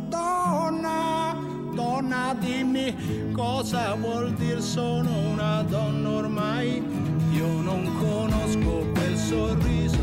donna 0.09 1.37
donna 1.75 2.35
dimmi 2.39 3.33
cosa 3.33 3.95
vuol 3.95 4.33
dire 4.33 4.63
sono 4.63 5.11
una 5.33 5.63
donna 5.63 6.09
ormai. 6.09 6.83
Io 7.33 7.61
non 7.61 7.83
conosco 7.99 8.87
quel 8.95 9.17
sorriso 9.17 9.96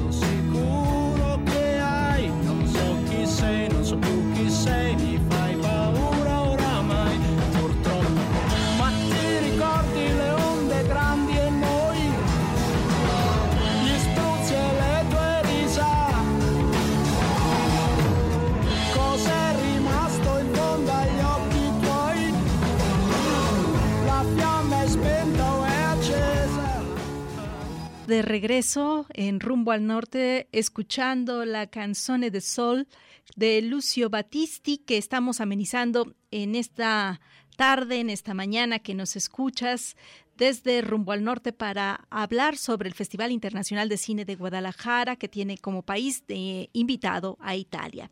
De 28.13 28.21
regreso 28.21 29.07
en 29.15 29.39
rumbo 29.39 29.71
al 29.71 29.87
norte, 29.87 30.47
escuchando 30.51 31.45
la 31.45 31.65
canzone 31.65 32.29
de 32.29 32.41
Sol 32.41 32.87
de 33.35 33.59
Lucio 33.63 34.11
Battisti 34.11 34.77
que 34.77 34.99
estamos 34.99 35.41
amenizando 35.41 36.13
en 36.29 36.53
esta 36.53 37.21
tarde, 37.57 38.01
en 38.01 38.11
esta 38.11 38.35
mañana 38.35 38.77
que 38.77 38.93
nos 38.93 39.15
escuchas 39.15 39.97
desde 40.37 40.81
Rumbo 40.81 41.11
al 41.11 41.23
Norte 41.23 41.53
para 41.53 42.07
hablar 42.09 42.57
sobre 42.57 42.89
el 42.89 42.95
Festival 42.95 43.31
Internacional 43.31 43.89
de 43.89 43.97
Cine 43.97 44.25
de 44.25 44.35
Guadalajara 44.35 45.15
que 45.15 45.27
tiene 45.27 45.57
como 45.57 45.83
país 45.83 46.23
invitado 46.27 47.37
a 47.41 47.55
Italia. 47.55 48.09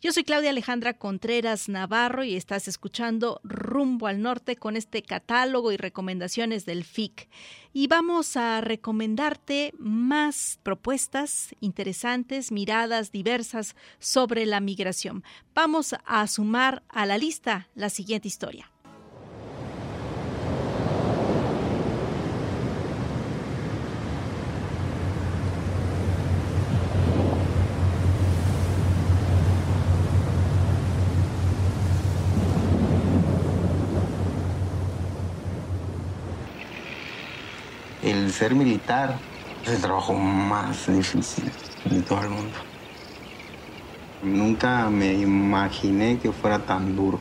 Yo 0.00 0.12
soy 0.12 0.24
Claudia 0.24 0.50
Alejandra 0.50 0.94
Contreras 0.94 1.68
Navarro 1.68 2.24
y 2.24 2.34
estás 2.34 2.66
escuchando 2.66 3.40
Rumbo 3.44 4.08
al 4.08 4.20
Norte 4.20 4.56
con 4.56 4.76
este 4.76 5.02
catálogo 5.02 5.70
y 5.70 5.76
recomendaciones 5.76 6.66
del 6.66 6.82
FIC. 6.82 7.28
Y 7.72 7.86
vamos 7.86 8.36
a 8.36 8.60
recomendarte 8.60 9.72
más 9.78 10.58
propuestas 10.64 11.54
interesantes, 11.60 12.50
miradas 12.50 13.12
diversas 13.12 13.76
sobre 14.00 14.44
la 14.44 14.60
migración. 14.60 15.22
Vamos 15.54 15.94
a 16.04 16.26
sumar 16.26 16.82
a 16.88 17.06
la 17.06 17.16
lista 17.16 17.68
la 17.76 17.88
siguiente 17.88 18.26
historia. 18.26 18.71
Ser 38.32 38.54
militar 38.54 39.18
es 39.62 39.74
el 39.74 39.80
trabajo 39.80 40.14
más 40.14 40.86
difícil 40.86 41.52
de 41.84 42.00
todo 42.02 42.22
el 42.22 42.30
mundo. 42.30 42.56
Nunca 44.22 44.88
me 44.88 45.12
imaginé 45.12 46.18
que 46.18 46.32
fuera 46.32 46.58
tan 46.60 46.96
duro, 46.96 47.20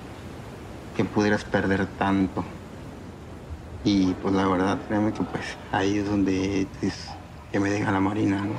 que 0.96 1.04
pudieras 1.04 1.44
perder 1.44 1.86
tanto. 1.98 2.44
Y 3.84 4.14
pues 4.14 4.34
la 4.34 4.48
verdad, 4.48 4.80
créeme 4.88 5.12
que 5.12 5.24
pues 5.24 5.58
ahí 5.72 5.98
es 5.98 6.10
donde 6.10 6.68
es, 6.82 7.10
que 7.52 7.60
me 7.60 7.70
deja 7.70 7.92
la 7.92 8.00
marina, 8.00 8.38
¿no? 8.38 8.56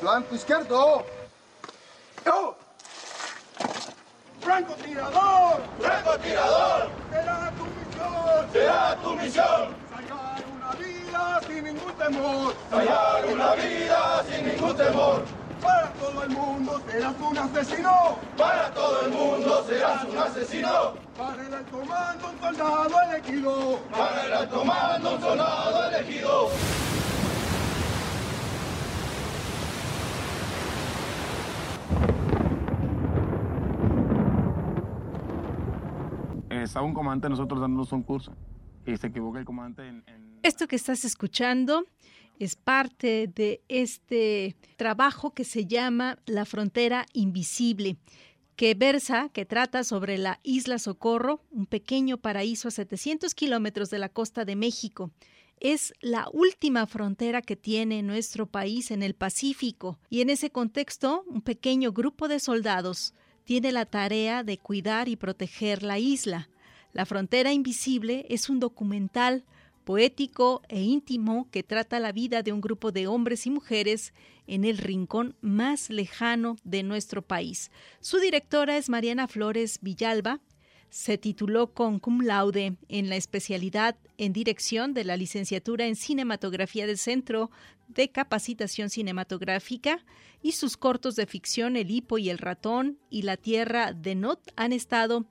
Flanco 0.00 0.34
izquierdo. 0.34 1.04
¡Oh! 2.26 2.63
¡Franco 4.54 4.74
tirador! 4.74 5.62
¡Franco 5.80 6.18
tirador! 6.20 6.88
¡Será 7.10 7.50
tu 7.58 7.64
misión! 7.74 8.52
¡Será 8.52 8.96
tu 9.02 9.14
misión! 9.16 9.74
Salvar 9.90 10.44
una 10.54 10.70
vida 10.78 11.40
sin 11.44 11.64
ningún 11.64 11.92
temor. 11.94 12.54
Salvar 12.70 13.26
una 13.26 13.54
vida 13.56 14.24
sin 14.30 14.46
ningún 14.46 14.76
temor. 14.76 15.24
Para 15.60 15.88
todo 15.94 16.22
el 16.22 16.30
mundo 16.30 16.80
serás 16.88 17.14
un 17.18 17.36
asesino. 17.36 18.18
Para 18.36 18.70
todo 18.70 19.00
el 19.00 19.10
mundo 19.10 19.64
serás 19.66 20.04
un 20.04 20.18
asesino. 20.18 20.94
Para 21.18 21.46
el 21.46 21.54
alto 21.54 21.84
mando 21.84 22.30
un 22.30 22.40
soldado 22.40 23.02
elegido. 23.10 23.78
Para 23.90 24.24
el 24.24 24.32
alto 24.34 24.64
mando 24.64 25.14
un 25.16 25.20
soldado 25.20 25.88
elegido. 25.88 26.50
Estaba 36.64 36.86
un 36.86 36.94
comandante 36.94 37.28
nosotros 37.28 37.60
dándonos 37.60 37.92
un 37.92 38.02
curso 38.02 38.34
y 38.86 38.96
se 38.96 39.06
equivoca 39.06 39.38
el 39.38 39.44
comandante 39.44 40.02
Esto 40.42 40.66
que 40.66 40.76
estás 40.76 41.04
escuchando 41.04 41.84
es 42.38 42.56
parte 42.56 43.30
de 43.34 43.62
este 43.68 44.56
trabajo 44.76 45.32
que 45.32 45.44
se 45.44 45.66
llama 45.66 46.18
La 46.26 46.44
frontera 46.44 47.06
invisible 47.12 47.96
que 48.56 48.74
versa, 48.74 49.30
que 49.32 49.44
trata 49.44 49.82
sobre 49.84 50.16
la 50.18 50.38
isla 50.42 50.78
Socorro, 50.78 51.40
un 51.50 51.66
pequeño 51.66 52.18
paraíso 52.18 52.68
a 52.68 52.70
700 52.70 53.34
kilómetros 53.34 53.90
de 53.90 53.98
la 53.98 54.08
costa 54.08 54.44
de 54.44 54.54
México. 54.56 55.10
Es 55.58 55.92
la 56.00 56.28
última 56.32 56.86
frontera 56.86 57.42
que 57.42 57.56
tiene 57.56 58.02
nuestro 58.02 58.46
país 58.46 58.90
en 58.90 59.02
el 59.02 59.14
Pacífico 59.14 59.98
y 60.08 60.20
en 60.20 60.30
ese 60.30 60.50
contexto 60.50 61.24
un 61.26 61.42
pequeño 61.42 61.92
grupo 61.92 62.28
de 62.28 62.38
soldados 62.38 63.14
tiene 63.44 63.72
la 63.72 63.86
tarea 63.86 64.42
de 64.42 64.58
cuidar 64.58 65.08
y 65.08 65.16
proteger 65.16 65.82
la 65.82 65.98
isla. 65.98 66.48
La 66.94 67.06
frontera 67.06 67.52
invisible 67.52 68.24
es 68.30 68.48
un 68.48 68.60
documental 68.60 69.44
poético 69.84 70.62
e 70.68 70.80
íntimo 70.80 71.48
que 71.50 71.64
trata 71.64 71.98
la 71.98 72.12
vida 72.12 72.42
de 72.44 72.52
un 72.52 72.60
grupo 72.60 72.92
de 72.92 73.08
hombres 73.08 73.46
y 73.46 73.50
mujeres 73.50 74.14
en 74.46 74.64
el 74.64 74.78
rincón 74.78 75.36
más 75.40 75.90
lejano 75.90 76.56
de 76.62 76.84
nuestro 76.84 77.20
país. 77.20 77.72
Su 78.00 78.18
directora 78.20 78.76
es 78.76 78.88
Mariana 78.88 79.26
Flores 79.26 79.80
Villalba. 79.82 80.40
Se 80.88 81.18
tituló 81.18 81.74
con 81.74 81.98
cum 81.98 82.20
laude 82.20 82.76
en 82.88 83.08
la 83.08 83.16
especialidad 83.16 83.96
en 84.16 84.32
dirección 84.32 84.94
de 84.94 85.02
la 85.02 85.16
licenciatura 85.16 85.86
en 85.86 85.96
cinematografía 85.96 86.86
del 86.86 86.98
Centro 86.98 87.50
de 87.88 88.12
Capacitación 88.12 88.88
Cinematográfica 88.88 90.04
y 90.40 90.52
sus 90.52 90.76
cortos 90.76 91.16
de 91.16 91.26
ficción 91.26 91.74
El 91.76 91.90
hipo 91.90 92.18
y 92.18 92.30
el 92.30 92.38
ratón 92.38 93.00
y 93.10 93.22
La 93.22 93.36
tierra 93.36 93.92
de 93.92 94.14
Not 94.14 94.52
han 94.54 94.72
estado 94.72 95.26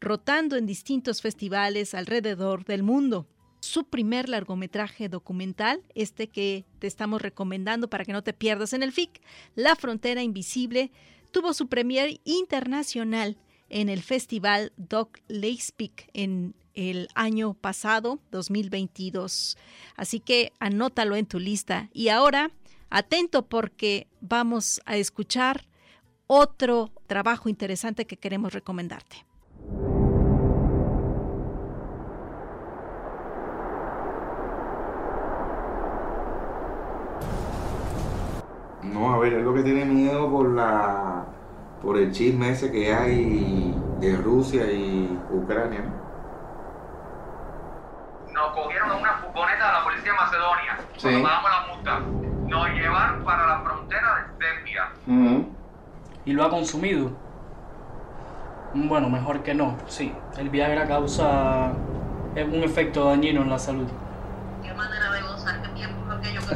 rotando 0.00 0.56
en 0.56 0.66
distintos 0.66 1.22
festivales 1.22 1.94
alrededor 1.94 2.64
del 2.64 2.82
mundo. 2.82 3.26
Su 3.60 3.84
primer 3.84 4.28
largometraje 4.28 5.08
documental, 5.08 5.82
este 5.94 6.28
que 6.28 6.64
te 6.78 6.86
estamos 6.86 7.22
recomendando 7.22 7.88
para 7.88 8.04
que 8.04 8.12
no 8.12 8.22
te 8.22 8.32
pierdas 8.32 8.72
en 8.72 8.82
el 8.82 8.92
FIC, 8.92 9.20
La 9.54 9.74
Frontera 9.76 10.22
Invisible, 10.22 10.90
tuvo 11.32 11.52
su 11.54 11.68
premier 11.68 12.20
internacional 12.24 13.36
en 13.68 13.88
el 13.88 14.02
festival 14.02 14.72
Doc 14.76 15.18
Leipzig 15.28 15.92
en 16.12 16.54
el 16.74 17.08
año 17.14 17.54
pasado, 17.54 18.20
2022. 18.30 19.56
Así 19.96 20.20
que 20.20 20.52
anótalo 20.60 21.16
en 21.16 21.26
tu 21.26 21.40
lista. 21.40 21.88
Y 21.92 22.08
ahora, 22.08 22.50
atento 22.90 23.46
porque 23.46 24.06
vamos 24.20 24.80
a 24.84 24.96
escuchar 24.96 25.66
otro 26.26 26.92
trabajo 27.06 27.48
interesante 27.48 28.06
que 28.06 28.18
queremos 28.18 28.52
recomendarte. 28.52 29.24
No, 38.96 39.12
a 39.12 39.18
ver, 39.18 39.34
es 39.34 39.44
lo 39.44 39.52
que 39.52 39.62
tiene 39.62 39.84
miedo 39.84 40.30
por 40.30 40.48
la 40.54 41.26
por 41.82 41.98
el 41.98 42.10
chisme 42.12 42.50
ese 42.50 42.72
que 42.72 42.94
hay 42.94 43.74
de 44.00 44.16
Rusia 44.16 44.64
y 44.72 45.20
Ucrania. 45.30 45.84
Nos 48.32 48.48
cogieron 48.54 48.92
en 48.92 49.00
una 49.00 49.12
furgoneta 49.18 49.66
de 49.66 49.72
la 49.72 49.84
policía 49.84 50.12
de 50.12 50.18
Macedonia. 50.18 50.78
Sí. 50.96 51.08
Cuando 51.08 51.22
pagamos 51.22 51.50
la 51.50 51.74
multa. 51.74 52.00
Nos 52.46 52.68
llevaron 52.70 53.24
para 53.24 53.46
la 53.46 53.60
frontera 53.60 54.32
de 54.38 54.46
Serbia. 54.46 54.88
¿Y 56.24 56.32
lo 56.32 56.44
ha 56.44 56.50
consumido? 56.50 57.10
Bueno, 58.72 59.10
mejor 59.10 59.42
que 59.42 59.54
no, 59.54 59.76
sí. 59.86 60.14
El 60.38 60.48
Viagra 60.48 60.86
causa 60.86 61.72
un 62.34 62.62
efecto 62.64 63.04
dañino 63.04 63.42
en 63.42 63.50
la 63.50 63.58
salud. 63.58 63.88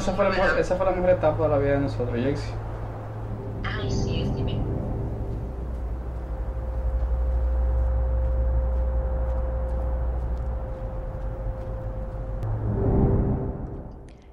Esa 0.01 0.15
fue, 0.15 0.25
la 0.25 0.31
mejor, 0.31 0.59
esa 0.59 0.77
fue 0.77 0.87
la 0.87 0.93
mejor 0.93 1.11
etapa 1.11 1.43
de 1.43 1.49
la 1.51 1.59
vida 1.59 1.73
de 1.73 1.81
nosotros, 1.81 2.19
Jexy. 2.19 2.51
Ay, 3.65 3.91
sí, 3.91 4.33
sí, 4.35 4.43
me... 4.43 4.59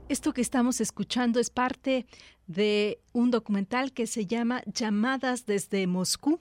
Esto 0.08 0.32
que 0.32 0.40
estamos 0.40 0.80
escuchando 0.80 1.38
es 1.42 1.50
parte 1.50 2.06
de 2.48 3.02
un 3.12 3.30
documental 3.30 3.92
que 3.92 4.08
se 4.08 4.26
llama 4.26 4.62
Llamadas 4.68 5.46
desde 5.46 5.86
Moscú. 5.86 6.40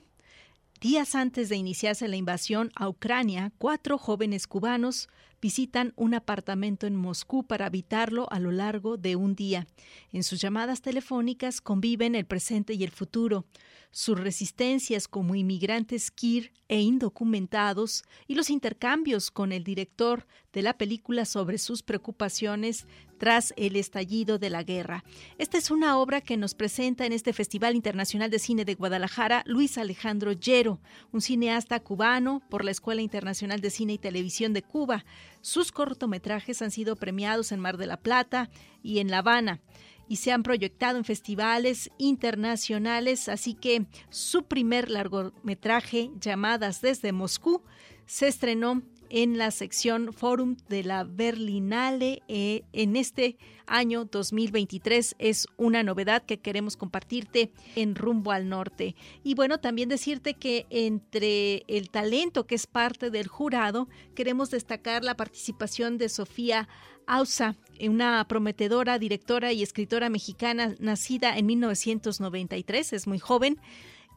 Días 0.79 1.15
antes 1.15 1.49
de 1.49 1.57
iniciarse 1.57 2.07
la 2.07 2.15
invasión 2.15 2.71
a 2.77 2.87
Ucrania, 2.87 3.51
cuatro 3.57 3.97
jóvenes 3.97 4.47
cubanos 4.47 5.09
visitan 5.41 5.93
un 5.95 6.13
apartamento 6.13 6.87
en 6.87 6.95
Moscú 6.95 7.43
para 7.43 7.67
habitarlo 7.67 8.27
a 8.31 8.39
lo 8.39 8.51
largo 8.51 8.97
de 8.97 9.15
un 9.15 9.35
día. 9.35 9.67
En 10.11 10.23
sus 10.23 10.41
llamadas 10.41 10.81
telefónicas 10.81 11.61
conviven 11.61 12.15
el 12.15 12.25
presente 12.25 12.73
y 12.73 12.83
el 12.83 12.91
futuro, 12.91 13.45
sus 13.91 14.19
resistencias 14.19 15.07
como 15.07 15.35
inmigrantes 15.35 16.11
queer 16.11 16.51
e 16.67 16.81
indocumentados 16.81 18.03
y 18.27 18.35
los 18.35 18.49
intercambios 18.49 19.31
con 19.31 19.51
el 19.51 19.63
director 19.63 20.27
de 20.53 20.61
la 20.61 20.77
película 20.77 21.25
sobre 21.25 21.57
sus 21.57 21.83
preocupaciones 21.83 22.85
tras 23.17 23.53
el 23.57 23.75
estallido 23.75 24.37
de 24.37 24.49
la 24.49 24.63
guerra. 24.63 25.03
Esta 25.37 25.57
es 25.57 25.71
una 25.71 25.97
obra 25.97 26.21
que 26.21 26.37
nos 26.37 26.53
presenta 26.53 27.05
en 27.05 27.13
este 27.13 27.33
Festival 27.33 27.75
Internacional 27.75 28.29
de 28.29 28.39
Cine 28.39 28.65
de 28.65 28.75
Guadalajara 28.75 29.43
Luis 29.45 29.77
Alejandro 29.77 30.31
Llero, 30.33 30.79
un 31.11 31.21
cineasta 31.21 31.79
cubano 31.79 32.41
por 32.49 32.63
la 32.63 32.71
Escuela 32.71 33.01
Internacional 33.01 33.61
de 33.61 33.69
Cine 33.69 33.93
y 33.93 33.97
Televisión 33.97 34.53
de 34.53 34.61
Cuba. 34.61 35.05
Sus 35.47 35.71
cortometrajes 35.71 36.61
han 36.61 36.71
sido 36.71 36.97
premiados 36.97 37.53
en 37.53 37.61
Mar 37.61 37.77
de 37.77 37.85
la 37.85 38.01
Plata 38.01 38.49
y 38.83 38.99
en 38.99 39.09
La 39.09 39.19
Habana 39.19 39.61
y 40.09 40.17
se 40.17 40.33
han 40.33 40.43
proyectado 40.43 40.97
en 40.97 41.05
festivales 41.05 41.89
internacionales, 41.97 43.29
así 43.29 43.53
que 43.53 43.85
su 44.09 44.43
primer 44.43 44.91
largometraje, 44.91 46.11
Llamadas 46.19 46.81
desde 46.81 47.13
Moscú, 47.13 47.61
se 48.05 48.27
estrenó 48.27 48.83
en 49.09 49.37
la 49.37 49.51
sección 49.51 50.13
Forum 50.13 50.57
de 50.69 50.83
la 50.83 51.03
Berlinale 51.03 52.21
eh, 52.27 52.63
en 52.73 52.95
este 52.95 53.37
año 53.65 54.05
2023. 54.05 55.15
Es 55.19 55.47
una 55.57 55.83
novedad 55.83 56.23
que 56.23 56.39
queremos 56.39 56.77
compartirte 56.77 57.51
en 57.75 57.95
Rumbo 57.95 58.31
al 58.31 58.49
Norte. 58.49 58.95
Y 59.23 59.35
bueno, 59.35 59.59
también 59.59 59.89
decirte 59.89 60.33
que 60.33 60.65
entre 60.69 61.63
el 61.67 61.89
talento 61.89 62.47
que 62.47 62.55
es 62.55 62.67
parte 62.67 63.09
del 63.09 63.27
jurado, 63.27 63.87
queremos 64.15 64.49
destacar 64.49 65.03
la 65.03 65.15
participación 65.15 65.97
de 65.97 66.09
Sofía 66.09 66.67
Ausa, 67.05 67.55
una 67.79 68.25
prometedora 68.27 68.99
directora 68.99 69.53
y 69.53 69.63
escritora 69.63 70.09
mexicana 70.09 70.75
nacida 70.79 71.37
en 71.37 71.45
1993, 71.45 72.93
es 72.93 73.07
muy 73.07 73.19
joven. 73.19 73.59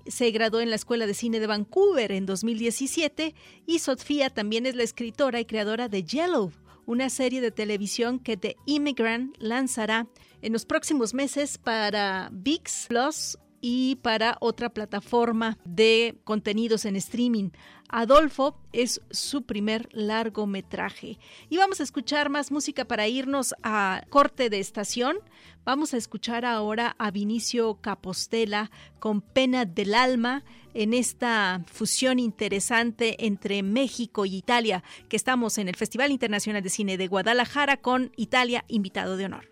Se 0.06 0.30
graduó 0.30 0.60
en 0.60 0.70
la 0.70 0.76
Escuela 0.76 1.06
de 1.06 1.14
Cine 1.14 1.40
de 1.40 1.46
Vancouver 1.46 2.12
en 2.12 2.26
2017 2.26 3.34
y 3.66 3.78
Sofía 3.78 4.30
también 4.30 4.66
es 4.66 4.74
la 4.74 4.82
escritora 4.82 5.40
y 5.40 5.44
creadora 5.44 5.88
de 5.88 6.02
Yellow, 6.04 6.52
una 6.86 7.10
serie 7.10 7.40
de 7.40 7.50
televisión 7.50 8.18
que 8.18 8.36
The 8.36 8.56
Immigrant 8.66 9.36
lanzará 9.38 10.08
en 10.42 10.52
los 10.52 10.64
próximos 10.64 11.14
meses 11.14 11.58
para 11.58 12.30
VIX 12.32 12.86
Plus 12.88 13.38
y 13.60 13.96
para 13.96 14.36
otra 14.40 14.70
plataforma 14.70 15.58
de 15.64 16.18
contenidos 16.24 16.84
en 16.84 16.96
streaming. 16.96 17.50
Adolfo 17.88 18.56
es 18.72 19.00
su 19.10 19.42
primer 19.42 19.88
largometraje. 19.92 21.18
Y 21.48 21.56
vamos 21.56 21.80
a 21.80 21.82
escuchar 21.82 22.30
más 22.30 22.52
música 22.52 22.84
para 22.84 23.08
irnos 23.08 23.54
a 23.62 24.04
corte 24.10 24.48
de 24.48 24.60
estación. 24.60 25.18
Vamos 25.64 25.92
a 25.92 25.96
escuchar 25.96 26.44
ahora 26.44 26.94
a 26.98 27.10
Vinicio 27.10 27.78
Capostela 27.80 28.70
con 29.00 29.20
Pena 29.20 29.64
del 29.64 29.94
Alma 29.94 30.44
en 30.72 30.94
esta 30.94 31.62
fusión 31.66 32.20
interesante 32.20 33.26
entre 33.26 33.62
México 33.64 34.24
y 34.24 34.36
Italia, 34.36 34.84
que 35.08 35.16
estamos 35.16 35.58
en 35.58 35.68
el 35.68 35.74
Festival 35.74 36.12
Internacional 36.12 36.62
de 36.62 36.70
Cine 36.70 36.96
de 36.96 37.08
Guadalajara 37.08 37.76
con 37.78 38.12
Italia 38.16 38.64
invitado 38.68 39.16
de 39.16 39.24
honor. 39.24 39.50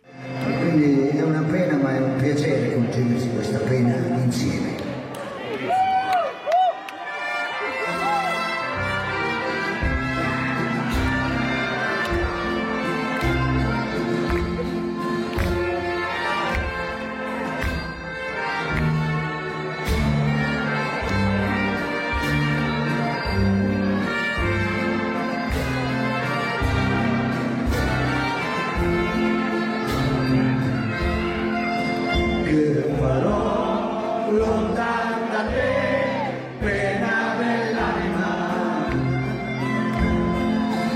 83, 34.48 36.32
pena 36.58 37.34
dell'anima, 37.38 38.88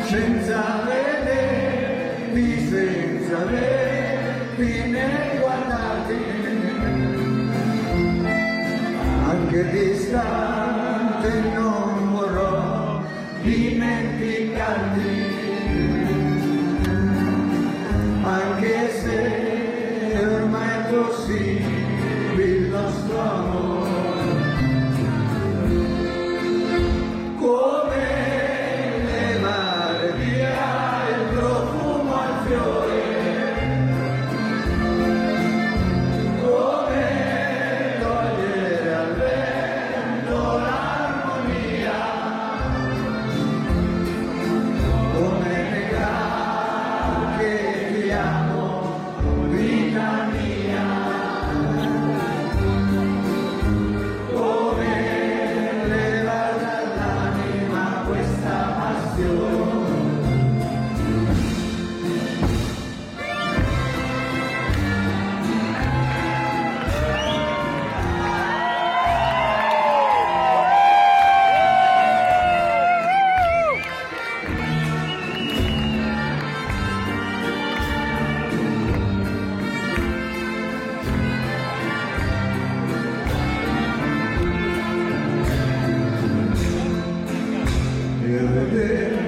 senza 0.09 0.61
vederti, 0.87 2.47
senza 2.69 3.39
vederti 3.45 4.91
né 4.91 5.37
guardarti, 5.39 6.21
anche 9.29 9.71
distante. 9.71 10.62
Good. 88.53 89.22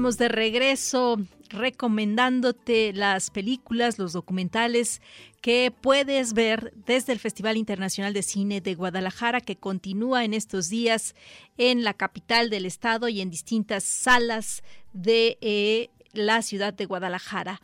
De 0.00 0.28
regreso 0.28 1.18
recomendándote 1.50 2.94
las 2.94 3.28
películas, 3.28 3.98
los 3.98 4.14
documentales 4.14 5.02
que 5.42 5.74
puedes 5.78 6.32
ver 6.32 6.72
desde 6.86 7.12
el 7.12 7.18
Festival 7.18 7.58
Internacional 7.58 8.14
de 8.14 8.22
Cine 8.22 8.62
de 8.62 8.74
Guadalajara 8.74 9.42
que 9.42 9.56
continúa 9.56 10.24
en 10.24 10.32
estos 10.32 10.70
días 10.70 11.14
en 11.58 11.84
la 11.84 11.92
capital 11.92 12.48
del 12.48 12.64
estado 12.64 13.08
y 13.08 13.20
en 13.20 13.28
distintas 13.28 13.84
salas 13.84 14.62
de 14.94 15.36
eh, 15.42 15.90
la 16.14 16.40
ciudad 16.40 16.72
de 16.72 16.86
Guadalajara. 16.86 17.60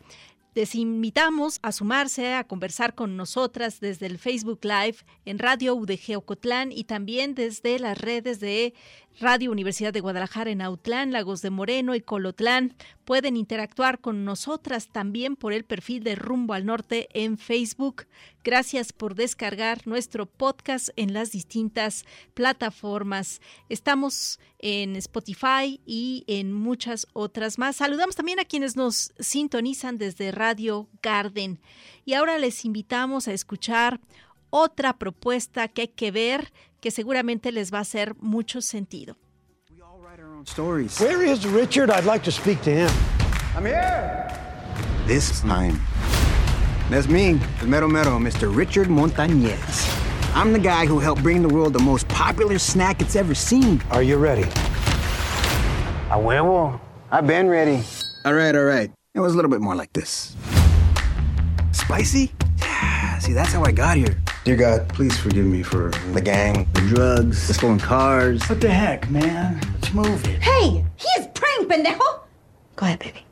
Les 0.53 0.73
invitamos 0.73 1.59
a 1.61 1.71
sumarse 1.71 2.33
a 2.33 2.43
conversar 2.43 2.95
con 2.95 3.15
nosotras 3.15 3.79
desde 3.79 4.07
el 4.07 4.17
Facebook 4.17 4.59
Live 4.63 4.97
en 5.25 5.37
Radio 5.37 5.75
UDG 5.75 6.17
Ocotlán 6.17 6.71
y 6.71 6.83
también 6.85 7.35
desde 7.35 7.77
las 7.77 7.95
redes 7.97 8.39
de 8.39 8.73
Radio 9.19 9.51
Universidad 9.51 9.93
de 9.93 9.99
Guadalajara 9.99 10.51
en 10.51 10.61
Autlán, 10.61 11.11
Lagos 11.11 11.41
de 11.41 11.49
Moreno 11.49 11.95
y 11.95 12.01
Colotlán. 12.01 12.75
Pueden 13.03 13.35
interactuar 13.35 13.99
con 13.99 14.25
nosotras 14.25 14.89
también 14.89 15.35
por 15.35 15.53
el 15.53 15.65
perfil 15.65 16.03
de 16.03 16.13
Rumbo 16.13 16.53
al 16.53 16.67
Norte 16.67 17.09
en 17.13 17.39
Facebook. 17.39 18.05
Gracias 18.43 18.93
por 18.93 19.15
descargar 19.15 19.87
nuestro 19.87 20.27
podcast 20.27 20.89
en 20.97 21.13
las 21.13 21.31
distintas 21.31 22.05
plataformas. 22.35 23.41
Estamos 23.69 24.39
en 24.59 24.95
Spotify 24.95 25.81
y 25.87 26.23
en 26.27 26.53
muchas 26.53 27.07
otras 27.13 27.57
más. 27.57 27.77
Saludamos 27.77 28.15
también 28.15 28.39
a 28.39 28.45
quienes 28.45 28.75
nos 28.75 29.13
sintonizan 29.17 29.97
desde 29.97 30.31
Radio 30.31 30.89
Garden. 31.01 31.59
Y 32.05 32.13
ahora 32.13 32.37
les 32.37 32.65
invitamos 32.65 33.27
a 33.27 33.33
escuchar 33.33 33.99
otra 34.49 34.97
propuesta 34.97 35.67
que 35.67 35.81
hay 35.81 35.87
que 35.89 36.11
ver 36.11 36.53
que 36.79 36.91
seguramente 36.91 37.51
les 37.51 37.71
va 37.71 37.79
a 37.79 37.81
hacer 37.81 38.15
mucho 38.19 38.61
sentido. 38.61 39.15
Stories. 40.45 40.99
Where 40.99 41.23
is 41.23 41.45
Richard? 41.45 41.89
I'd 41.89 42.05
like 42.05 42.23
to 42.23 42.31
speak 42.31 42.61
to 42.61 42.69
him. 42.69 42.89
I'm 43.55 43.65
here. 43.65 44.27
This 45.05 45.41
time. 45.41 45.79
That's 46.89 47.07
me, 47.09 47.33
the 47.59 47.67
mero 47.67 47.87
mero, 47.87 48.17
Mr. 48.17 48.55
Richard 48.55 48.87
Montañez. 48.87 49.93
I'm 50.33 50.53
the 50.53 50.59
guy 50.59 50.85
who 50.85 50.99
helped 50.99 51.21
bring 51.21 51.41
the 51.41 51.49
world 51.49 51.73
the 51.73 51.83
most 51.83 52.07
popular 52.07 52.59
snack 52.59 53.01
it's 53.01 53.15
ever 53.15 53.35
seen. 53.35 53.81
Are 53.91 54.03
you 54.03 54.17
ready? 54.17 54.43
A 56.09 56.17
huevo. 56.17 56.79
I've 57.11 57.27
been 57.27 57.49
ready. 57.49 57.83
All 58.23 58.33
right, 58.33 58.55
all 58.55 58.63
right. 58.63 58.91
It 59.13 59.19
was 59.19 59.33
a 59.33 59.35
little 59.35 59.51
bit 59.51 59.59
more 59.59 59.75
like 59.75 59.91
this. 59.93 60.35
Spicy? 61.71 62.31
Yeah, 62.59 63.17
see, 63.19 63.33
that's 63.33 63.51
how 63.51 63.63
I 63.63 63.71
got 63.71 63.97
here. 63.97 64.17
Dear 64.47 64.55
God, 64.55 64.87
please 64.87 65.17
forgive 65.17 65.45
me 65.45 65.61
for 65.61 65.89
the 66.13 66.21
gang, 66.21 66.69
the 66.71 66.79
drugs, 66.79 67.49
the 67.49 67.53
stolen 67.53 67.77
cars. 67.77 68.41
What 68.47 68.61
the 68.61 68.69
heck, 68.69 69.09
man? 69.11 69.59
Let's 69.73 69.93
move 69.93 70.25
it. 70.25 70.41
Hey, 70.41 70.85
he 70.95 71.07
is 71.19 71.27
praying, 71.33 71.67
pendejo. 71.67 71.99
Go 72.77 72.85
ahead, 72.85 72.99
baby. 72.99 73.25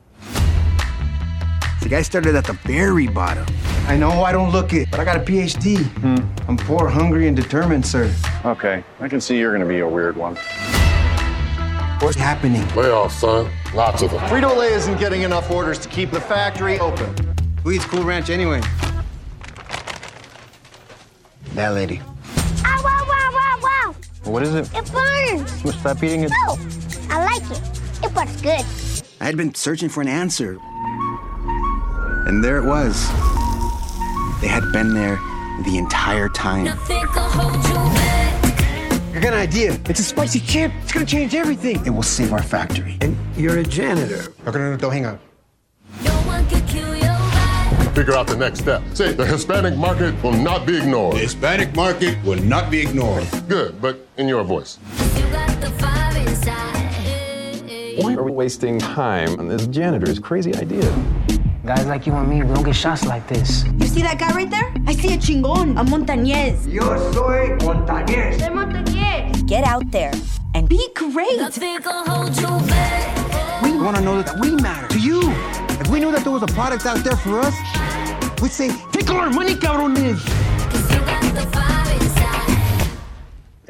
The 1.80 1.88
guy 1.88 2.02
started 2.02 2.36
at 2.36 2.44
the 2.44 2.52
very 2.66 3.06
bottom. 3.06 3.46
I 3.86 3.96
know 3.96 4.24
I 4.24 4.30
don't 4.30 4.52
look 4.52 4.74
it, 4.74 4.90
but 4.90 5.00
I 5.00 5.06
got 5.06 5.16
a 5.16 5.20
PhD. 5.20 5.82
Hmm. 5.84 6.50
I'm 6.50 6.58
poor, 6.58 6.86
hungry, 6.86 7.28
and 7.28 7.34
determined, 7.34 7.86
sir. 7.86 8.14
Okay, 8.44 8.84
I 9.00 9.08
can 9.08 9.22
see 9.22 9.38
you're 9.38 9.52
gonna 9.52 9.64
be 9.64 9.80
a 9.80 9.88
weird 9.88 10.18
one. 10.18 10.36
What's 12.00 12.18
happening? 12.18 12.60
Layoffs, 12.74 13.12
son. 13.12 13.50
Lots 13.72 14.02
of 14.02 14.10
them. 14.10 14.20
Frito-Lay 14.28 14.74
isn't 14.74 14.98
getting 14.98 15.22
enough 15.22 15.50
orders 15.50 15.78
to 15.78 15.88
keep 15.88 16.10
the 16.10 16.20
factory 16.20 16.78
open. 16.78 17.16
Who 17.62 17.70
eats 17.70 17.86
Cool 17.86 18.04
Ranch 18.04 18.28
anyway? 18.28 18.60
That 21.56 21.72
lady. 21.72 22.02
Ow, 22.66 22.82
wow, 22.84 23.04
wow, 23.08 23.30
wow, 23.32 23.58
wow. 23.62 23.94
What 24.24 24.42
is 24.42 24.54
it? 24.54 24.68
It 24.74 24.92
burns. 24.92 25.64
Well, 25.64 25.72
stop 25.72 26.02
eating 26.02 26.24
it. 26.24 26.30
No, 26.46 26.58
I 27.08 27.24
like 27.24 27.50
it. 27.50 28.04
It 28.04 28.12
burns 28.14 28.42
good. 28.42 28.62
I 29.22 29.24
had 29.24 29.38
been 29.38 29.54
searching 29.54 29.88
for 29.88 30.02
an 30.02 30.08
answer. 30.08 30.58
And 32.26 32.44
there 32.44 32.58
it 32.58 32.66
was. 32.66 33.08
They 34.42 34.48
had 34.48 34.70
been 34.70 34.92
there 34.92 35.16
the 35.64 35.78
entire 35.78 36.28
time. 36.28 36.66
I 39.14 39.18
got 39.18 39.32
an 39.32 39.40
idea. 39.40 39.80
It's 39.86 40.00
a 40.00 40.04
spicy 40.04 40.40
chip. 40.40 40.70
It's 40.82 40.92
gonna 40.92 41.06
change 41.06 41.34
everything. 41.34 41.86
It 41.86 41.90
will 41.90 42.02
save 42.02 42.34
our 42.34 42.42
factory. 42.42 42.98
And 43.00 43.16
you're 43.34 43.60
a 43.60 43.64
janitor. 43.64 44.30
Okay, 44.46 44.58
no, 44.58 44.72
no, 44.72 44.76
don't 44.76 44.92
hang 44.92 45.06
up. 45.06 45.18
Figure 47.96 48.14
out 48.14 48.26
the 48.26 48.36
next 48.36 48.58
step. 48.58 48.82
Say, 48.92 49.14
the 49.14 49.24
Hispanic 49.24 49.74
market 49.74 50.22
will 50.22 50.32
not 50.32 50.66
be 50.66 50.76
ignored. 50.76 51.14
The 51.14 51.20
Hispanic 51.20 51.74
market 51.74 52.22
will 52.24 52.38
not 52.42 52.70
be 52.70 52.82
ignored. 52.82 53.26
Good, 53.48 53.80
but 53.80 54.06
in 54.18 54.28
your 54.28 54.44
voice. 54.44 54.76
Why 57.96 58.14
are 58.14 58.22
we 58.22 58.32
wasting 58.32 58.78
time 58.78 59.40
on 59.40 59.48
this 59.48 59.66
janitor's 59.68 60.18
crazy 60.18 60.54
idea? 60.56 60.84
Guys 61.64 61.86
like 61.86 62.06
you 62.06 62.12
and 62.12 62.28
me, 62.28 62.42
we 62.42 62.54
don't 62.54 62.64
get 62.64 62.76
shots 62.76 63.06
like 63.06 63.26
this. 63.28 63.64
You 63.80 63.86
see 63.86 64.02
that 64.02 64.18
guy 64.18 64.30
right 64.32 64.50
there? 64.50 64.74
I 64.86 64.92
see 64.92 65.14
a 65.14 65.16
chingon, 65.16 65.80
a 65.80 65.82
montañez. 65.82 66.70
Yo 66.70 66.82
soy 67.12 67.56
Montañez. 67.64 68.38
Soy 68.38 68.50
Montañez. 68.50 69.46
Get 69.46 69.64
out 69.64 69.90
there 69.90 70.12
and 70.54 70.68
be 70.68 70.86
great. 70.94 71.38
We 73.62 73.72
want 73.80 73.96
to 73.96 74.02
know 74.02 74.20
that 74.20 74.38
we 74.42 74.50
matter 74.56 74.86
to 74.88 75.00
you. 75.00 75.22
If 75.78 75.88
we 75.88 76.00
knew 76.00 76.10
that 76.10 76.24
there 76.24 76.32
was 76.32 76.42
a 76.42 76.46
product 76.48 76.84
out 76.86 77.04
there 77.04 77.16
for 77.16 77.38
us, 77.38 77.54
we'd 78.40 78.52
say, 78.52 78.68
take 78.92 79.08
all 79.10 79.16
our 79.16 79.30
money, 79.30 79.54
cabrones. 79.54 80.22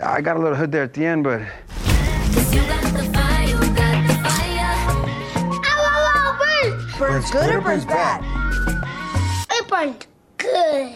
I 0.03 0.21
got 0.21 0.37
a 0.37 0.41
little 0.41 0.57
hood 0.57 0.73
there 0.73 0.85
at 0.85 0.95
the 0.95 1.05
end, 1.05 1.25
but 1.25 1.41
burns. 6.99 6.99
Burns 6.99 7.31
good 7.31 7.55
or 7.55 7.61
burns 7.61 7.85
bad? 7.85 8.23
It 9.51 9.69
burns 9.69 10.07
good. 10.37 10.93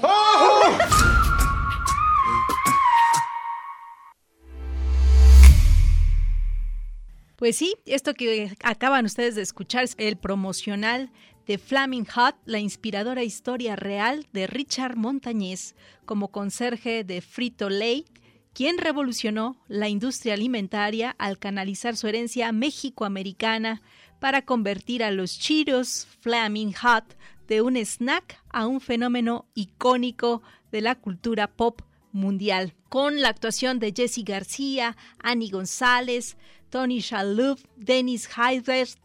Pues 7.37 7.57
sí, 7.57 7.75
esto 7.87 8.13
que 8.13 8.55
acaban 8.63 9.07
ustedes 9.07 9.35
de 9.35 9.41
escuchar 9.41 9.85
es 9.85 9.95
el 9.97 10.17
promocional 10.17 11.11
de 11.51 11.59
Flaming 11.59 12.07
Hot, 12.15 12.37
la 12.45 12.61
inspiradora 12.61 13.25
historia 13.25 13.75
real 13.75 14.25
de 14.33 14.47
Richard 14.47 14.95
Montañez 14.95 15.75
como 16.05 16.29
conserje 16.29 17.03
de 17.03 17.21
Frito 17.21 17.69
Lay, 17.69 18.05
quien 18.53 18.79
revolucionó 18.79 19.57
la 19.67 19.89
industria 19.89 20.35
alimentaria 20.35 21.17
al 21.19 21.41
canalizar 21.41 21.97
su 21.97 22.07
herencia 22.07 22.53
mexicoamericana 22.53 23.83
para 24.21 24.43
convertir 24.43 25.03
a 25.03 25.11
los 25.11 25.41
Cheetos 25.41 26.07
Flaming 26.21 26.73
Hot 26.73 27.17
de 27.49 27.63
un 27.63 27.77
snack 27.77 28.41
a 28.51 28.69
un 28.69 28.81
fenómeno 28.81 29.49
icónico 29.55 30.43
de 30.71 30.83
la 30.83 30.95
cultura 30.95 31.49
pop 31.49 31.83
mundial, 32.13 32.75
con 32.89 33.21
la 33.21 33.29
actuación 33.29 33.81
de 33.81 33.93
Jesse 33.93 34.23
García, 34.25 34.97
Annie 35.19 35.51
González, 35.51 36.37
Tony 36.69 37.01
Shalhoub, 37.01 37.59
Dennis 37.75 38.29
Heidrich, 38.39 38.97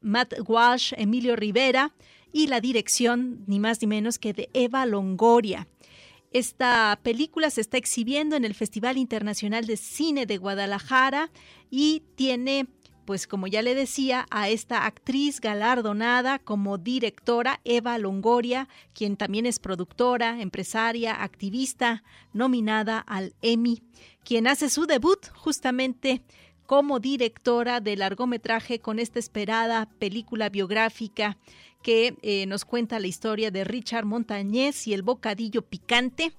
Matt 0.00 0.34
Walsh, 0.46 0.92
Emilio 0.96 1.36
Rivera 1.36 1.92
y 2.32 2.46
la 2.46 2.60
dirección 2.60 3.44
ni 3.46 3.58
más 3.60 3.80
ni 3.80 3.86
menos 3.86 4.18
que 4.18 4.32
de 4.32 4.50
Eva 4.52 4.86
Longoria. 4.86 5.66
Esta 6.32 7.00
película 7.02 7.50
se 7.50 7.60
está 7.60 7.76
exhibiendo 7.76 8.36
en 8.36 8.44
el 8.44 8.54
Festival 8.54 8.98
Internacional 8.98 9.66
de 9.66 9.76
Cine 9.76 10.26
de 10.26 10.36
Guadalajara 10.36 11.30
y 11.70 12.04
tiene, 12.14 12.68
pues 13.04 13.26
como 13.26 13.48
ya 13.48 13.62
le 13.62 13.74
decía, 13.74 14.26
a 14.30 14.48
esta 14.48 14.86
actriz 14.86 15.40
galardonada 15.40 16.38
como 16.38 16.78
directora, 16.78 17.60
Eva 17.64 17.98
Longoria, 17.98 18.68
quien 18.94 19.16
también 19.16 19.44
es 19.44 19.58
productora, 19.58 20.40
empresaria, 20.40 21.20
activista, 21.20 22.04
nominada 22.32 23.00
al 23.00 23.34
Emmy, 23.42 23.82
quien 24.22 24.46
hace 24.46 24.70
su 24.70 24.86
debut 24.86 25.26
justamente 25.34 26.22
como 26.70 27.00
directora 27.00 27.80
de 27.80 27.96
largometraje 27.96 28.78
con 28.78 29.00
esta 29.00 29.18
esperada 29.18 29.88
película 29.98 30.50
biográfica 30.50 31.36
que 31.82 32.14
eh, 32.22 32.46
nos 32.46 32.64
cuenta 32.64 33.00
la 33.00 33.08
historia 33.08 33.50
de 33.50 33.64
Richard 33.64 34.04
Montañez 34.04 34.86
y 34.86 34.94
el 34.94 35.02
bocadillo 35.02 35.62
picante, 35.62 36.32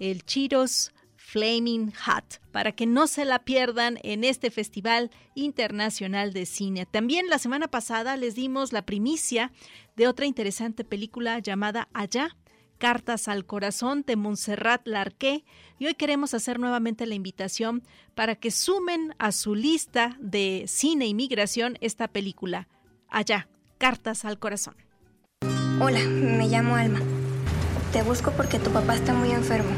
el 0.00 0.24
Chiros 0.24 0.90
Flaming 1.14 1.92
Hot, 1.92 2.40
para 2.50 2.72
que 2.72 2.86
no 2.86 3.06
se 3.06 3.24
la 3.24 3.44
pierdan 3.44 4.00
en 4.02 4.24
este 4.24 4.50
Festival 4.50 5.12
Internacional 5.36 6.32
de 6.32 6.46
Cine. 6.46 6.84
También 6.84 7.28
la 7.28 7.38
semana 7.38 7.68
pasada 7.68 8.16
les 8.16 8.34
dimos 8.34 8.72
la 8.72 8.84
primicia 8.84 9.52
de 9.94 10.08
otra 10.08 10.26
interesante 10.26 10.82
película 10.82 11.38
llamada 11.38 11.88
Allá, 11.92 12.36
Cartas 12.78 13.28
al 13.28 13.44
Corazón 13.44 14.04
de 14.06 14.16
Montserrat 14.16 14.86
Larqué 14.86 15.44
y 15.78 15.86
hoy 15.86 15.94
queremos 15.94 16.32
hacer 16.32 16.58
nuevamente 16.58 17.06
la 17.06 17.14
invitación 17.14 17.82
para 18.14 18.36
que 18.36 18.50
sumen 18.50 19.14
a 19.18 19.32
su 19.32 19.54
lista 19.54 20.16
de 20.20 20.64
cine 20.66 21.06
y 21.06 21.14
migración 21.14 21.76
esta 21.80 22.08
película. 22.08 22.68
Allá, 23.08 23.48
Cartas 23.78 24.24
al 24.24 24.38
Corazón. 24.38 24.76
Hola, 25.80 26.00
me 26.00 26.48
llamo 26.48 26.76
Alma. 26.76 27.00
Te 27.92 28.02
busco 28.02 28.32
porque 28.32 28.58
tu 28.58 28.70
papá 28.70 28.94
está 28.94 29.12
muy 29.12 29.30
enfermo. 29.32 29.70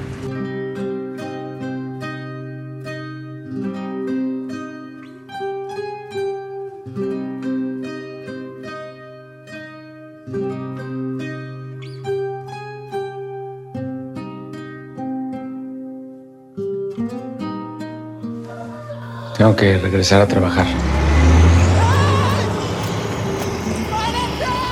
Tengo 19.40 19.56
que 19.56 19.78
regresar 19.78 20.20
a 20.20 20.28
trabajar. 20.28 20.66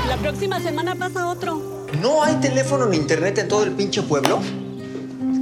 La 0.07 0.17
próxima 0.19 0.61
semana 0.61 0.95
pasa 0.95 1.27
otro. 1.27 1.87
¿No 2.03 2.23
hay 2.23 2.35
teléfono 2.35 2.85
ni 2.85 2.99
internet 2.99 3.39
en 3.39 3.49
todo 3.49 3.65
el 3.65 3.73
pinche 3.73 4.03
pueblo? 4.03 4.41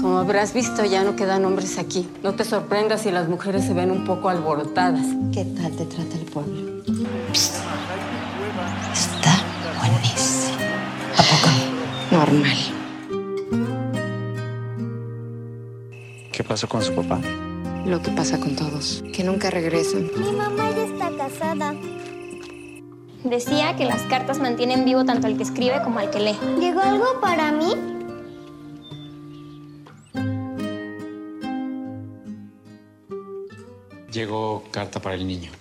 Como 0.00 0.18
habrás 0.18 0.54
visto, 0.54 0.84
ya 0.84 1.02
no 1.02 1.16
quedan 1.16 1.44
hombres 1.44 1.76
aquí. 1.76 2.08
No 2.22 2.36
te 2.36 2.44
sorprendas 2.44 3.02
si 3.02 3.10
las 3.10 3.28
mujeres 3.28 3.64
se 3.64 3.74
ven 3.74 3.90
un 3.90 4.04
poco 4.04 4.28
alborotadas. 4.28 5.04
¿Qué 5.34 5.44
tal 5.44 5.72
te 5.72 5.86
trata 5.86 6.14
el 6.14 6.24
pueblo? 6.26 6.84
Está 7.32 7.82
buenísimo. 9.80 10.54
¿A 11.16 11.22
poco? 11.24 11.50
Normal. 12.12 12.56
¿Qué 16.30 16.44
pasó 16.44 16.68
con 16.68 16.80
su 16.80 16.94
papá? 16.94 17.18
Lo 17.86 18.02
que 18.02 18.10
pasa 18.10 18.40
con 18.40 18.56
todos, 18.56 19.04
que 19.14 19.22
nunca 19.22 19.48
regresan. 19.48 20.10
Mi 20.18 20.32
mamá 20.32 20.70
ya 20.72 20.86
está 20.86 21.08
casada. 21.16 21.72
Decía 23.22 23.76
que 23.76 23.84
las 23.84 24.02
cartas 24.02 24.40
mantienen 24.40 24.84
vivo 24.84 25.04
tanto 25.04 25.28
al 25.28 25.36
que 25.36 25.44
escribe 25.44 25.80
como 25.84 26.00
al 26.00 26.10
que 26.10 26.18
lee. 26.18 26.36
¿Llegó 26.58 26.80
algo 26.80 27.20
para 27.20 27.52
mí? 27.52 27.74
Llegó 34.10 34.64
carta 34.72 35.00
para 35.00 35.14
el 35.14 35.24
niño. 35.24 35.52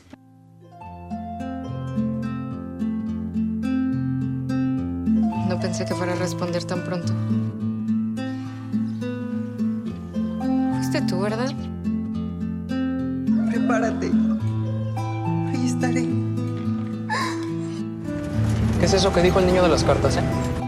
No 5.48 5.60
pensé 5.60 5.86
que 5.86 5.94
fuera 5.94 6.14
a 6.14 6.16
responder 6.16 6.64
tan 6.64 6.84
pronto. 6.84 7.14
Fuiste 10.74 11.02
tú, 11.04 11.20
¿verdad? 11.20 11.54
Prepárate. 13.76 14.10
Ahí 15.52 15.66
estaré. 15.66 16.08
¿Qué 18.80 18.86
es 18.86 18.94
eso 18.94 19.12
que 19.12 19.22
dijo 19.22 19.40
el 19.40 19.48
niño 19.48 19.64
de 19.64 19.70
las 19.70 19.84
cartas, 19.84 20.16
eh? 20.16 20.65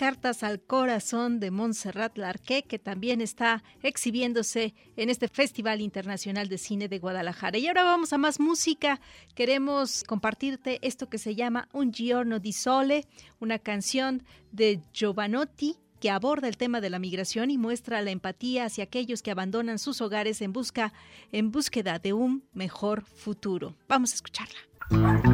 Cartas 0.00 0.42
al 0.42 0.62
Corazón 0.62 1.40
de 1.40 1.50
Montserrat 1.50 2.16
Larqué, 2.16 2.62
que 2.62 2.78
también 2.78 3.20
está 3.20 3.62
exhibiéndose 3.82 4.72
en 4.96 5.10
este 5.10 5.28
Festival 5.28 5.82
Internacional 5.82 6.48
de 6.48 6.56
Cine 6.56 6.88
de 6.88 6.98
Guadalajara. 6.98 7.58
Y 7.58 7.66
ahora 7.66 7.82
vamos 7.82 8.14
a 8.14 8.16
más 8.16 8.40
música. 8.40 8.98
Queremos 9.34 10.02
compartirte 10.04 10.78
esto 10.80 11.10
que 11.10 11.18
se 11.18 11.34
llama 11.34 11.68
Un 11.74 11.92
Giorno 11.92 12.38
di 12.38 12.54
Sole, 12.54 13.04
una 13.40 13.58
canción 13.58 14.22
de 14.52 14.80
Giovanotti 14.94 15.76
que 16.00 16.08
aborda 16.08 16.48
el 16.48 16.56
tema 16.56 16.80
de 16.80 16.88
la 16.88 16.98
migración 16.98 17.50
y 17.50 17.58
muestra 17.58 18.00
la 18.00 18.10
empatía 18.10 18.64
hacia 18.64 18.84
aquellos 18.84 19.20
que 19.20 19.32
abandonan 19.32 19.78
sus 19.78 20.00
hogares 20.00 20.40
en 20.40 20.54
busca 20.54 20.94
en 21.30 21.50
búsqueda 21.50 21.98
de 21.98 22.14
un 22.14 22.42
mejor 22.54 23.04
futuro. 23.04 23.76
Vamos 23.86 24.12
a 24.12 24.14
escucharla. 24.14 25.29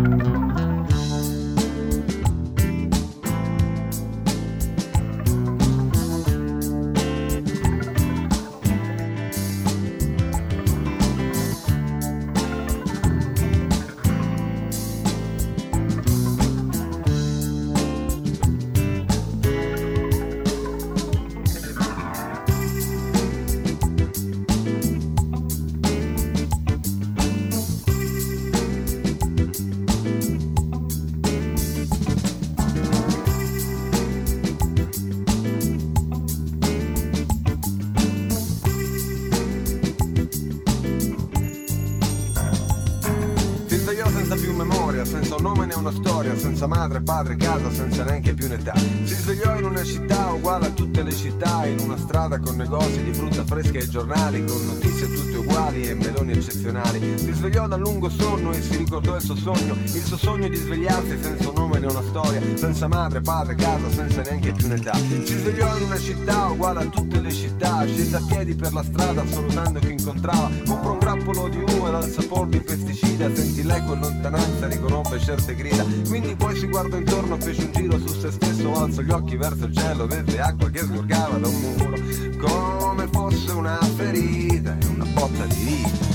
Padre, 47.17 47.37
casa, 47.37 47.71
senza 47.71 48.05
neanche 48.05 48.35
più 48.35 48.45
un'età. 48.45 48.75
Si 48.77 49.15
svegliò 49.15 49.57
in 49.59 49.65
una 49.65 49.83
città 49.83 50.33
uguale 50.33 50.67
a 50.67 50.71
tutte 50.71 51.03
le 51.03 51.13
città, 51.13 51.65
in 51.65 51.81
una 51.81 51.97
strada 51.97 52.39
con 52.39 52.57
negozi 52.57 53.03
di 53.03 53.13
frutta 53.15 53.43
fresca 53.43 53.79
e 53.79 53.89
giornali, 53.89 54.45
con 54.45 54.67
notizie 54.67 55.11
tutte 55.11 55.37
uguali 55.39 55.89
e 55.89 55.95
meloni 55.95 56.33
eccezionali. 56.33 57.17
Si 57.17 57.33
svegliò 57.33 57.67
dal 57.69 57.81
lungo 57.81 58.11
sonno 58.11 58.53
e 58.53 58.61
si 58.61 58.77
ricordò 58.77 59.17
il 59.17 59.23
suo 59.23 59.35
sogno, 59.35 59.75
il 59.83 60.05
suo 60.05 60.19
sogno 60.19 60.47
di 60.49 60.57
svegliarsi 60.57 61.19
senza 61.19 61.49
un 61.49 61.59
nome 61.77 61.81
né 61.81 61.87
una 61.87 62.03
storia, 62.03 62.41
senza 62.57 62.89
madre, 62.89 63.21
padre, 63.21 63.55
casa, 63.55 63.91
senza 63.91 64.23
neanche 64.23 64.53
più 64.53 64.67
un'età. 64.67 64.95
Si 64.95 65.37
svegliò 65.37 65.77
in 65.77 65.85
una 65.85 65.99
città 65.99 66.47
uguale 66.47 66.81
a 66.81 66.87
tutte 66.87 67.21
le 67.21 67.31
città, 67.31 67.85
scese 67.87 68.17
a 68.17 68.23
piedi 68.27 68.55
per 68.55 68.73
la 68.73 68.83
strada 68.83 69.27
salutando 69.27 69.79
chi 69.81 69.93
incontrava, 69.93 70.51
comprò 70.67 70.93
un 70.93 70.99
grappolo 70.99 71.49
di 71.49 71.65
uva 71.75 71.91
dal 71.91 72.09
sapore 72.09 72.51
di 72.51 72.61
pesticida, 72.61 73.35
sentì 73.35 73.62
l'eco 73.62 73.95
in 73.95 74.01
lontananza, 74.01 74.67
riconobbe 74.67 75.19
certe 75.19 75.55
grida, 75.55 75.85
quindi 76.07 76.35
poi 76.35 76.57
si 76.57 76.67
guardò 76.67 76.97
intorno, 76.97 77.37
fece 77.39 77.65
un 77.65 77.73
giro 77.73 77.99
su 77.99 78.19
se 78.19 78.31
stesso, 78.31 78.73
alzò 78.75 79.03
gli 79.03 79.11
occhi 79.11 79.37
verso 79.37 79.65
il 79.67 79.77
cielo, 79.77 80.07
vede 80.07 80.41
acqua 80.41 80.71
che 80.71 80.81
sgorgava 80.81 81.37
da 81.37 81.49
un 81.49 81.61
muro, 81.61 81.97
come 82.39 83.09
fosse 83.11 83.53
una 83.53 83.79
ferita 83.97 84.77
e 84.79 84.87
una 84.87 85.05
botta 85.05 85.45
di 85.47 85.55
vita. 85.65 86.15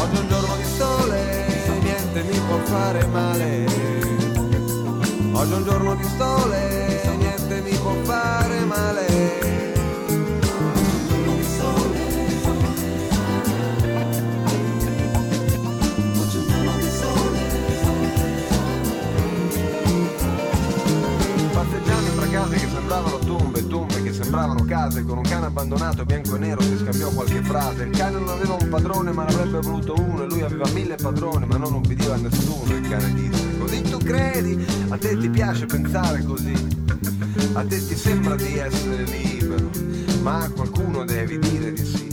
Oggi 0.00 0.16
è 0.16 0.20
un 0.20 0.28
giorno 0.28 0.56
di 0.56 0.64
sole, 0.76 1.46
niente 1.80 2.22
mi 2.22 2.38
può 2.46 2.58
fare 2.64 3.06
male. 3.06 3.97
Oggi 5.38 5.52
è 5.52 5.54
un 5.54 5.62
giorno 5.62 5.94
di 5.94 6.02
sole, 6.18 6.97
abbandonato 25.58 26.04
bianco 26.04 26.36
e 26.36 26.38
nero 26.38 26.60
si 26.60 26.76
scambiò 26.78 27.10
qualche 27.10 27.42
frase. 27.42 27.82
Il 27.82 27.96
cane 27.96 28.18
non 28.18 28.28
aveva 28.28 28.56
un 28.60 28.68
padrone 28.68 29.10
ma 29.10 29.24
ne 29.24 29.34
avrebbe 29.34 29.58
voluto 29.58 29.94
uno 29.98 30.22
e 30.22 30.26
lui 30.26 30.42
aveva 30.42 30.68
mille 30.68 30.94
padroni 30.94 31.46
ma 31.46 31.56
non 31.56 31.74
ubbidiva 31.74 32.14
a 32.14 32.16
nessuno. 32.16 32.76
Il 32.76 32.88
cane 32.88 33.12
disse, 33.14 33.58
così 33.58 33.82
tu 33.82 33.98
credi? 33.98 34.64
A 34.88 34.96
te 34.96 35.16
ti 35.16 35.28
piace 35.28 35.66
pensare 35.66 36.22
così? 36.22 36.52
A 37.54 37.64
te 37.64 37.86
ti 37.86 37.96
sembra 37.96 38.36
di 38.36 38.56
essere 38.56 39.02
libero, 39.02 39.68
ma 40.22 40.44
a 40.44 40.50
qualcuno 40.50 41.04
devi 41.04 41.38
dire 41.38 41.72
di 41.72 41.84
sì. 41.84 42.06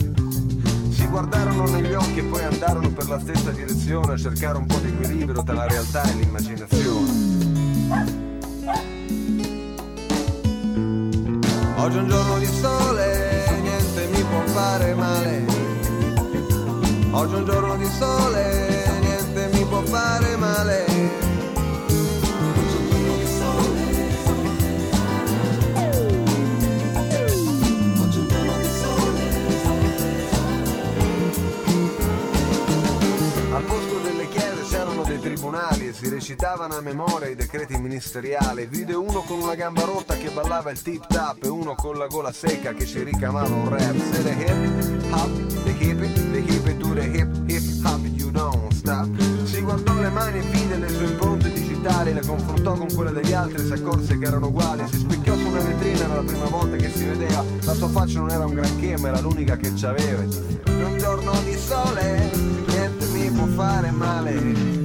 Si 0.90 1.06
guardarono 1.06 1.68
negli 1.68 1.92
occhi 1.92 2.18
e 2.18 2.22
poi 2.24 2.42
andarono 2.42 2.90
per 2.90 3.08
la 3.08 3.20
stessa 3.20 3.50
direzione 3.50 4.14
a 4.14 4.16
cercare 4.16 4.58
un 4.58 4.66
po' 4.66 4.78
di 4.78 4.88
equilibrio 4.88 5.42
tra 5.44 5.54
la 5.54 5.68
realtà 5.68 6.02
e 6.02 6.14
l'immaginazione. 6.14 7.44
Oggi 11.78 11.98
è 11.98 12.00
un 12.00 12.08
giorno 12.08 12.38
di 12.38 12.46
sole, 12.46 12.95
fare 14.76 14.94
male. 14.94 15.44
Oggi 17.12 17.34
è 17.34 17.36
un 17.38 17.44
giorno 17.46 17.76
di 17.76 17.86
sole, 17.98 18.84
niente 19.00 19.48
mi 19.52 19.64
può 19.64 19.82
fare 19.82 20.36
male. 20.36 20.95
Si 35.96 36.10
recitavano 36.10 36.76
a 36.76 36.82
memoria 36.82 37.26
i 37.26 37.34
decreti 37.34 37.74
ministeriali. 37.78 38.66
Vide 38.66 38.92
uno 38.92 39.22
con 39.22 39.40
una 39.40 39.54
gamba 39.54 39.84
rotta 39.84 40.14
che 40.14 40.28
ballava 40.28 40.70
il 40.70 40.82
tip 40.82 41.06
tap 41.06 41.42
e 41.42 41.48
uno 41.48 41.74
con 41.74 41.96
la 41.96 42.06
gola 42.06 42.32
secca 42.32 42.74
che 42.74 42.84
ci 42.84 43.02
ricamava 43.02 43.54
un 43.54 43.68
rap. 43.70 43.96
Se 44.12 44.22
the 44.22 44.30
hip 44.30 45.12
hop, 45.12 45.30
the 45.64 45.70
hip 45.70 45.98
the 46.32 46.38
hip 46.38 46.78
to 46.78 46.92
the 46.92 47.00
hip 47.00 47.28
hip 47.48 47.86
hop, 47.86 48.04
you 48.12 48.30
don't 48.30 48.70
stop. 48.74 49.08
Si 49.44 49.62
guardò 49.62 49.94
le 49.98 50.10
mani 50.10 50.38
e 50.38 50.42
vide 50.42 50.76
le 50.76 50.88
sue 50.90 51.06
impronte 51.06 51.50
digitali, 51.50 52.12
le 52.12 52.20
confrontò 52.26 52.74
con 52.74 52.92
quelle 52.94 53.12
degli 53.12 53.32
altri 53.32 53.62
e 53.62 53.64
si 53.64 53.72
accorse 53.72 54.18
che 54.18 54.26
erano 54.26 54.48
uguali. 54.48 54.86
Si 54.88 54.98
specchiò 54.98 55.34
su 55.34 55.46
una 55.46 55.60
vetrina, 55.60 56.04
era 56.04 56.14
la 56.16 56.22
prima 56.22 56.46
volta 56.46 56.76
che 56.76 56.90
si 56.90 57.04
vedeva 57.04 57.42
la 57.62 57.74
sua 57.74 57.88
faccia 57.88 58.18
non 58.18 58.30
era 58.30 58.44
un 58.44 58.52
granché, 58.52 58.98
ma 58.98 59.08
era 59.08 59.20
l'unica 59.20 59.56
che 59.56 59.72
c'aveva. 59.74 60.22
Un 60.22 60.98
giorno 60.98 61.32
di 61.42 61.56
sole, 61.56 62.30
niente 62.66 63.06
mi 63.06 63.30
può 63.30 63.46
fare 63.46 63.90
male. 63.90 64.75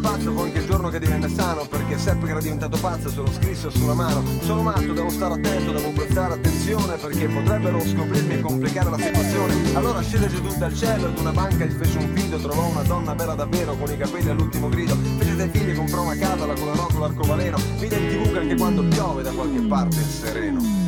Pazzo 0.00 0.38
anche 0.40 0.58
il 0.58 0.66
giorno 0.66 0.88
che 0.88 0.98
divenne 0.98 1.28
sano 1.28 1.64
Perché 1.66 1.98
seppe 1.98 2.24
che 2.24 2.30
era 2.30 2.40
diventato 2.40 2.78
pazzo 2.78 3.08
se 3.08 3.16
lo 3.16 3.30
scrisse 3.30 3.70
sulla 3.70 3.94
mano. 3.94 4.22
Sono 4.42 4.62
matto, 4.62 4.92
devo 4.92 5.10
stare 5.10 5.34
attento, 5.34 5.72
devo 5.72 5.90
prestare 5.92 6.34
attenzione 6.34 6.96
Perché 6.96 7.26
potrebbero 7.26 7.80
scoprirmi 7.80 8.34
e 8.34 8.40
complicare 8.40 8.90
la 8.90 8.98
situazione. 8.98 9.54
Allora 9.74 10.00
scese 10.02 10.28
giù 10.28 10.40
dal 10.58 10.74
cielo 10.74 11.08
ed 11.08 11.18
una 11.18 11.32
banca 11.32 11.64
gli 11.64 11.72
fece 11.72 11.98
un 11.98 12.10
figlio 12.14 12.38
Trovò 12.38 12.66
una 12.66 12.82
donna 12.82 13.14
bella 13.14 13.34
davvero 13.34 13.74
con 13.76 13.90
i 13.90 13.96
capelli 13.96 14.28
all'ultimo 14.28 14.68
grido. 14.68 14.96
Fece 15.18 15.36
sei 15.36 15.48
figli, 15.48 15.74
comprò 15.74 16.02
una 16.02 16.16
casa, 16.16 16.46
la 16.46 16.54
colorò 16.54 16.86
con 16.86 17.00
l'arcobaleno 17.00 17.58
Vide 17.78 17.96
in 17.96 18.08
tv 18.08 18.32
che 18.32 18.38
anche 18.38 18.56
quando 18.56 18.82
piove 18.84 19.22
da 19.22 19.30
qualche 19.32 19.60
parte 19.60 20.00
è 20.00 20.04
sereno 20.04 20.79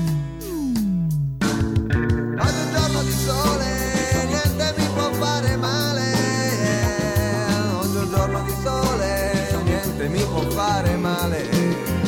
alley. 11.23 12.02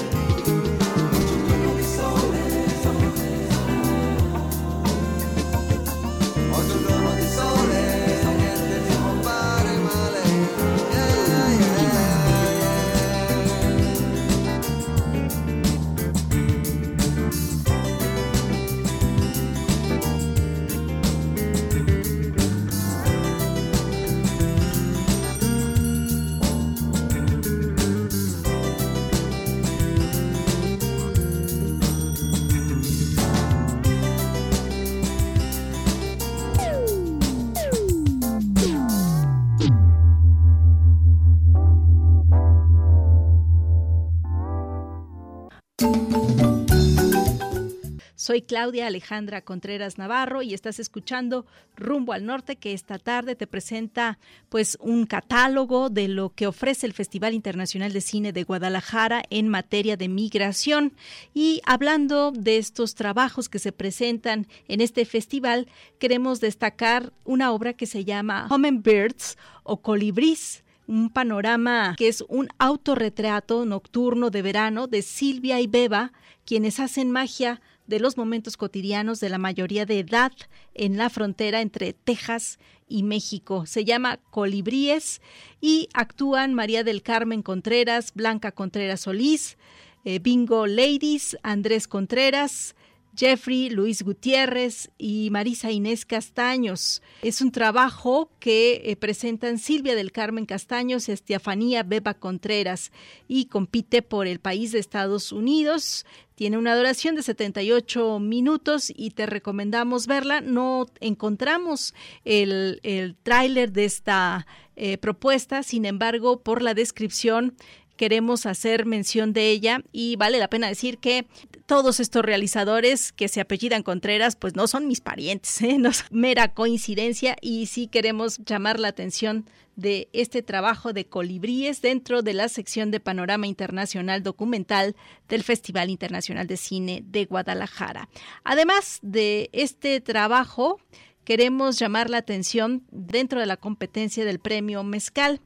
Soy 48.35 48.43
Claudia 48.43 48.89
Alejandra 48.89 49.43
Contreras 49.43 49.97
Navarro 49.97 50.43
y 50.43 50.55
estás 50.55 50.81
escuchando 50.81 51.47
Rumbo 51.77 52.13
al 52.13 52.27
Norte 52.27 52.57
que 52.57 52.73
esta 52.73 52.99
tarde 52.99 53.37
te 53.37 53.47
presenta 53.47 54.19
pues 54.49 54.77
un 54.81 55.07
catálogo 55.07 55.89
de 55.89 56.09
lo 56.09 56.31
que 56.31 56.49
ofrece 56.49 56.85
el 56.85 56.95
Festival 56.95 57.33
Internacional 57.33 57.93
de 57.93 58.01
Cine 58.01 58.33
de 58.33 58.43
Guadalajara 58.43 59.23
en 59.31 59.47
materia 59.47 59.97
de 59.97 60.09
migración. 60.09 60.95
Y 61.33 61.63
hablando 61.65 62.33
de 62.33 62.59
estos 62.59 62.97
trabajos 62.97 63.49
que 63.49 63.61
se 63.61 63.71
presentan 63.71 64.49
en 64.67 64.81
este 64.81 65.05
festival 65.05 65.69
queremos 66.01 66.41
destacar 66.41 67.13
una 67.23 67.53
obra 67.53 67.75
que 67.75 67.87
se 67.87 68.05
llama 68.05 68.49
Hummingbirds 68.51 69.39
o 69.63 69.81
Colibrís 69.81 70.65
un 70.87 71.09
panorama 71.09 71.95
que 71.97 72.09
es 72.09 72.23
un 72.29 72.49
autorretrato 72.59 73.65
nocturno 73.65 74.31
de 74.31 74.43
verano 74.43 74.87
de 74.87 75.03
Silvia 75.03 75.61
y 75.61 75.67
Beba, 75.67 76.13
quienes 76.45 76.79
hacen 76.79 77.11
magia 77.11 77.63
de 77.87 78.01
los 78.01 78.17
momentos 78.17 78.57
cotidianos 78.57 79.21
de 79.21 79.29
la 79.29 79.39
mayoría 79.39 79.87
de 79.87 80.01
edad 80.01 80.33
en 80.75 80.97
la 80.97 81.11
frontera 81.11 81.61
entre 81.61 81.93
Texas 81.93 82.59
y 82.89 83.03
México. 83.03 83.67
Se 83.67 83.85
llama 83.85 84.19
Colibríes 84.31 85.21
y 85.61 85.89
actúan 85.95 86.55
María 86.55 86.85
del 86.85 87.03
Carmen 87.03 87.43
Contreras, 87.43 88.13
Blanca 88.15 88.53
Contreras 88.53 89.03
Solís, 89.03 89.57
eh, 90.05 90.19
Bingo 90.19 90.67
Ladies, 90.67 91.37
Andrés 91.43 91.89
Contreras, 91.89 92.75
Jeffrey 93.17 93.71
Luis 93.71 94.03
Gutiérrez 94.03 94.91
y 94.99 95.29
Marisa 95.31 95.71
Inés 95.71 96.05
Castaños. 96.05 97.03
Es 97.23 97.41
un 97.41 97.53
trabajo 97.53 98.31
que 98.41 98.83
eh, 98.85 98.97
presentan 98.97 99.59
Silvia 99.59 99.95
del 99.95 100.13
Carmen 100.13 100.47
Castaños 100.47 101.09
y 101.09 101.13
Estefanía 101.13 101.83
Beba 101.83 102.15
Contreras 102.15 102.93
y 103.29 103.47
compite 103.47 104.03
por 104.03 104.27
el 104.27 104.41
país 104.41 104.73
de 104.73 104.79
Estados 104.79 105.33
Unidos. 105.33 106.07
Tiene 106.35 106.59
una 106.59 106.77
duración 106.77 107.15
de 107.15 107.23
78 107.23 108.19
minutos 108.19 108.93
y 108.95 109.11
te 109.11 109.27
recomendamos 109.27 110.07
verla. 110.09 110.41
No 110.41 110.87
encontramos 111.01 111.95
el, 112.25 112.81
el 112.83 113.15
tráiler 113.23 113.71
de 113.73 113.85
esta 113.85 114.47
eh, 114.77 114.99
propuesta, 114.99 115.63
sin 115.63 115.85
embargo, 115.85 116.41
por 116.41 116.61
la 116.61 116.75
descripción 116.75 117.55
queremos 117.97 118.47
hacer 118.47 118.87
mención 118.87 119.33
de 119.33 119.51
ella 119.51 119.83
y 119.93 120.17
vale 120.17 120.39
la 120.39 120.49
pena 120.49 120.69
decir 120.69 120.99
que 120.99 121.27
todos 121.67 122.01
estos 122.01 122.25
realizadores 122.25 123.13
que 123.13 123.29
se 123.29 123.41
apellidan 123.41 123.83
Contreras 123.83 124.37
pues 124.37 124.55
no 124.55 124.67
son 124.67 124.87
mis 124.87 125.01
parientes, 125.01 125.61
¿eh? 125.63 125.79
no 125.79 125.91
es 125.91 126.05
mera 126.11 126.55
coincidencia 126.55 127.37
y 127.41 127.67
sí 127.67 127.87
queremos 127.87 128.39
llamar 128.45 128.81
la 128.81 128.89
atención 128.89 129.47
de 129.77 130.09
este 130.13 130.43
trabajo 130.43 130.93
de 130.93 131.07
colibríes 131.07 131.83
dentro 131.83 132.23
de 132.23 132.35
la 132.35 132.49
sección 132.49 132.91
de 132.91 133.01
Panorama 133.01 133.47
Internacional 133.47 134.23
Documental 134.23 134.95
del 135.29 135.43
Festival 135.43 135.91
Internacional 135.91 136.47
de 136.47 136.57
Cine 136.57 137.03
de 137.05 137.25
Guadalajara. 137.25 138.09
Además 138.45 139.01
de 139.03 139.51
este 139.53 140.01
trabajo, 140.01 140.81
queremos 141.25 141.79
llamar 141.79 142.11
la 142.11 142.19
atención 142.19 142.85
dentro 142.91 143.41
de 143.41 143.47
la 143.47 143.57
competencia 143.57 144.25
del 144.25 144.39
premio 144.39 144.85
Mezcal. 144.85 145.41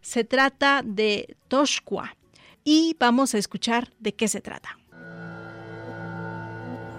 Se 0.00 0.24
trata 0.24 0.82
de 0.84 1.36
Toshqua 1.48 2.16
y 2.64 2.96
vamos 2.98 3.34
a 3.34 3.38
escuchar 3.38 3.88
de 3.98 4.14
qué 4.14 4.28
se 4.28 4.40
trata. 4.40 4.78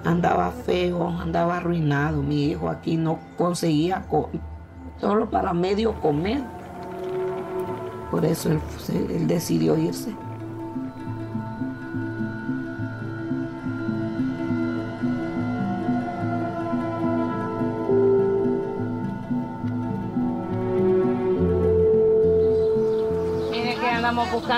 Andaba 0.03 0.51
feo, 0.51 1.07
andaba 1.09 1.57
arruinado. 1.57 2.21
Mi 2.23 2.45
hijo 2.51 2.69
aquí 2.69 2.97
no 2.97 3.19
conseguía 3.37 4.05
co- 4.09 4.29
solo 4.99 5.29
para 5.29 5.53
medio 5.53 5.93
comer. 6.01 6.41
Por 8.09 8.25
eso 8.25 8.51
él, 8.51 8.59
él 9.09 9.27
decidió 9.27 9.77
irse. 9.77 10.15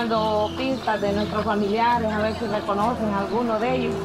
Buscando 0.04 0.50
pistas 0.58 1.02
de 1.02 1.14
nuestros 1.14 1.44
familiares, 1.44 2.12
a 2.12 2.20
ver 2.20 2.34
si 2.36 2.46
reconocen 2.46 3.10
a 3.10 3.20
alguno 3.20 3.60
de 3.60 3.76
ellos. 3.76 3.96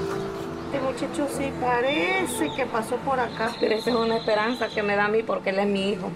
Este 0.66 0.80
muchacho 0.80 1.26
sí 1.30 1.52
parece 1.60 2.50
que 2.54 2.66
pasó 2.66 2.96
por 2.96 3.18
acá. 3.18 3.50
Pero 3.58 3.74
esa 3.74 3.90
es 3.90 3.96
una 3.96 4.16
esperanza 4.16 4.68
que 4.68 4.82
me 4.82 4.96
da 4.96 5.06
a 5.06 5.08
mí 5.08 5.22
porque 5.22 5.50
él 5.50 5.58
es 5.58 5.66
mi 5.66 5.90
hijo. 5.90 6.10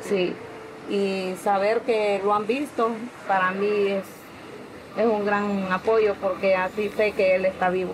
Sí. 0.00 0.34
Y 0.88 1.34
saber 1.42 1.82
que 1.82 2.20
lo 2.24 2.34
han 2.34 2.46
visto, 2.46 2.90
para 3.28 3.50
mí 3.52 3.66
es, 3.66 4.04
es 4.96 5.06
un 5.06 5.24
gran 5.24 5.70
apoyo 5.70 6.14
porque 6.20 6.54
así 6.54 6.90
sé 6.96 7.12
que 7.12 7.36
él 7.36 7.44
está 7.44 7.70
vivo. 7.70 7.92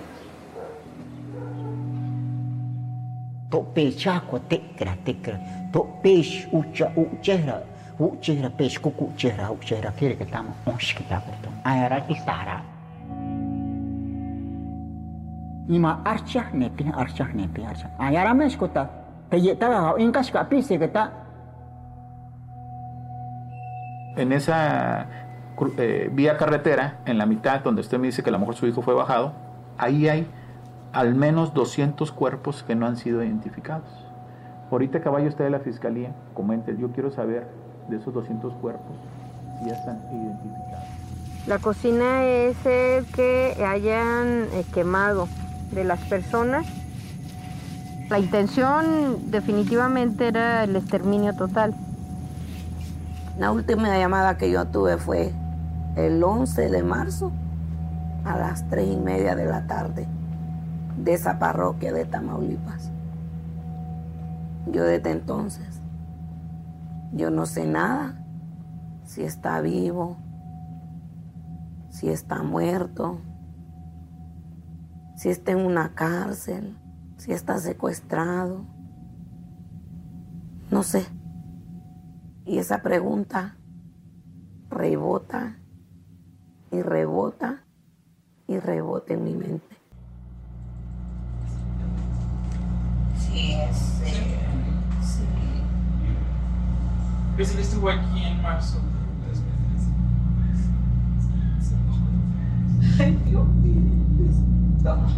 to 3.51 3.61
pechako 3.75 4.41
tekra 4.49 4.97
tekra 5.05 5.39
to 5.71 5.87
peixe 6.03 6.49
ucha 6.53 6.91
uchera 6.97 7.63
kire 9.97 10.17
que 10.17 10.25
estamos 10.25 10.55
onsh 10.67 10.95
que 10.95 11.03
está 11.03 11.21
perto 11.21 11.49
ayara 11.65 12.07
kisara 12.07 12.63
ima 15.69 16.03
archa 16.05 16.51
nepi 16.53 16.85
archa 16.95 17.25
nepi 17.33 17.65
archa 17.65 17.91
ayara 17.99 18.35
mes 18.35 18.57
kota 18.57 19.03
te 19.33 19.41
yetara 19.41 19.95
inkas 19.97 20.31
ka 20.31 20.47
pise 20.47 20.79
que 20.79 20.85
está. 20.85 21.11
En 24.15 24.31
esa 24.31 25.07
eh, 25.79 26.11
vía 26.13 26.37
carretera, 26.37 26.99
en 27.07 27.17
la 27.17 27.25
mitad, 27.25 27.61
donde 27.61 27.81
usted 27.81 27.99
me 27.99 28.09
dice 28.09 28.23
que 28.23 28.29
a 28.29 28.33
lo 28.33 28.39
mejor 28.39 28.57
su 28.57 28.67
hijo 28.67 28.83
fue 28.83 28.93
bajado, 28.93 29.33
ahí 29.79 30.07
hay 30.07 30.27
al 30.93 31.15
menos 31.15 31.55
200 31.55 32.13
cuerpos 32.13 32.63
que 32.63 32.75
no 32.75 32.87
han 32.87 32.97
sido 32.97 33.25
identificados. 33.25 33.89
Ahorita 34.71 35.01
que 35.01 35.09
vaya 35.09 35.29
usted 35.29 35.45
de 35.45 35.51
la 35.51 35.61
fiscalía, 35.61 36.15
comente, 36.35 36.77
yo 36.77 36.93
quiero 36.93 37.11
saber 37.11 37.49
de 37.89 37.97
esos 37.97 38.13
200 38.13 38.55
cuerpos 38.55 38.97
si 39.59 39.69
ya 39.69 39.75
están 39.75 40.01
identificados. 40.13 40.85
La 41.47 41.59
cocina 41.59 42.25
es 42.25 42.57
el 42.65 43.05
que 43.07 43.65
hayan 43.67 44.47
eh, 44.53 44.65
quemado 44.73 45.29
de 45.73 45.85
las 45.85 46.01
personas. 46.01 46.67
La 48.09 48.19
intención 48.19 49.31
definitivamente 49.31 50.29
era 50.29 50.65
el 50.65 50.77
exterminio 50.77 51.35
total. 51.35 51.75
La 53.39 53.51
última 53.51 53.89
llamada 53.99 54.37
que 54.37 54.51
yo 54.51 54.67
tuve 54.67 54.99
fue 54.99 55.33
el 55.97 56.23
11 56.23 56.69
de 56.69 56.83
marzo 56.83 57.33
a 58.25 58.37
las 58.39 58.69
tres 58.69 58.89
y 58.89 58.97
media 58.97 59.35
de 59.35 59.47
la 59.47 59.67
tarde 59.67 60.07
de 60.97 61.15
esa 61.15 61.39
parroquia 61.39 61.93
de 61.93 62.05
Tamaulipas. 62.05 62.91
Yo 64.67 64.85
desde 64.85 65.11
entonces, 65.11 65.72
yo 67.13 67.31
no 67.31 67.47
sé 67.47 67.67
nada, 67.67 68.25
si 69.05 69.23
está 69.23 69.61
vivo, 69.61 70.17
si 71.91 72.09
está 72.09 72.43
muerto, 72.43 73.21
si 75.17 75.29
está 75.29 75.53
en 75.53 75.59
una 75.59 75.95
cárcel, 75.95 76.77
si 77.19 77.33
está 77.33 77.59
secuestrado. 77.59 78.65
No 80.71 80.83
sé. 80.83 81.07
Y 82.47 82.59
esa 82.59 82.83
pregunta 82.83 83.57
rebota 84.71 85.59
y 86.71 86.81
rebota 86.81 87.63
y 88.49 88.59
rebota 88.59 89.13
en 89.13 89.25
mi 89.25 89.35
mente. 89.35 89.77
Sí, 93.19 93.55
sí. 93.73 94.07
sí. 94.07 94.52
Basically, 97.43 97.67
still 97.67 97.83
working 97.83 98.23
in 98.23 98.39
Microsoft. 98.39 98.87
I 103.03 103.19
feel 103.27 103.43
really 103.67 103.99
this 104.15 104.39
dark. 104.79 105.11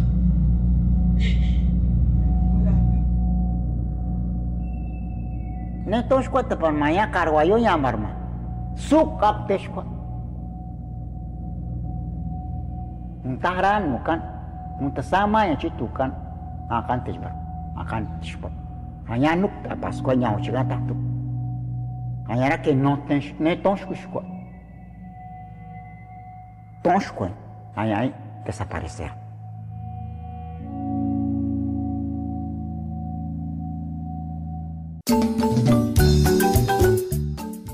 Ne 5.85 6.01
toshko 6.09 6.41
tepan 6.49 6.73
maya 6.73 7.05
mukan, 13.85 14.17
mutasama 14.81 15.45
ya 15.45 15.53
citukan 15.61 16.09
akan 16.73 16.97
tishbar, 17.05 17.33
akan. 17.85 18.49
Hanya 19.13 19.45
nuk 19.45 19.53
apa 19.69 19.93
sekolah 19.93 20.17
nyawa 20.17 20.41
cikata 20.41 20.81
tuh. 20.89 21.04
Que 22.63 22.73
no 22.73 22.97
tens 23.07 23.33
ne 23.39 23.55
aí 27.93 28.13
desaparecer. 28.45 29.11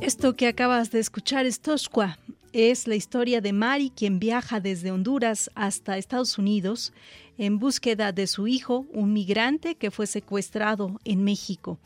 Esto 0.02 0.36
que 0.36 0.47
acabas 0.47 0.91
de 0.91 0.99
escuchar 0.99 1.45
es 1.45 1.62
Toshqua. 1.62 2.18
Es 2.52 2.86
la 2.86 2.95
historia 2.95 3.39
de 3.39 3.54
Mari, 3.54 3.91
quien 3.95 4.20
viaja 4.20 4.60
desde 4.60 4.91
Honduras 4.91 5.49
hasta 5.56 5.97
Estados 5.97 6.38
Unidos 6.38 6.91
en 7.38 7.60
búsqueda 7.60 8.12
de 8.12 8.28
su 8.28 8.47
hijo, 8.47 8.86
un 8.93 9.14
migrante 9.14 9.76
que 9.76 9.89
fue 9.89 10.08
secuestrado 10.08 10.99
en 11.06 11.24
México. 11.24 11.80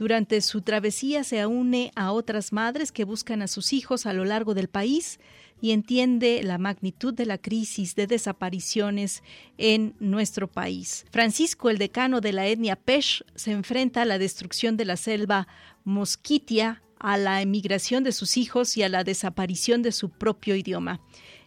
Durante 0.00 0.40
su 0.40 0.62
travesía 0.62 1.24
se 1.24 1.44
une 1.44 1.92
a 1.94 2.12
otras 2.12 2.54
madres 2.54 2.90
que 2.90 3.04
buscan 3.04 3.42
a 3.42 3.48
sus 3.48 3.74
hijos 3.74 4.06
a 4.06 4.14
lo 4.14 4.24
largo 4.24 4.54
del 4.54 4.68
país 4.68 5.20
y 5.60 5.72
entiende 5.72 6.40
la 6.42 6.56
magnitud 6.56 7.12
de 7.12 7.26
la 7.26 7.36
crisis 7.36 7.94
de 7.96 8.06
desapariciones 8.06 9.22
en 9.58 9.94
nuestro 10.00 10.50
país. 10.50 11.04
Francisco, 11.10 11.68
el 11.68 11.76
decano 11.76 12.22
de 12.22 12.32
la 12.32 12.46
etnia 12.46 12.76
Pesh, 12.76 13.22
se 13.34 13.52
enfrenta 13.52 14.00
a 14.00 14.04
la 14.06 14.16
destrucción 14.16 14.78
de 14.78 14.86
la 14.86 14.96
selva 14.96 15.46
mosquitia 15.84 16.80
a 16.98 17.18
la 17.18 17.42
emigración 17.42 18.02
de 18.02 18.12
sus 18.12 18.38
hijos 18.38 18.78
y 18.78 18.82
a 18.82 18.88
la 18.88 19.04
desaparición 19.04 19.82
de 19.82 19.92
su 19.92 20.08
propio 20.08 20.56
idioma. 20.56 21.02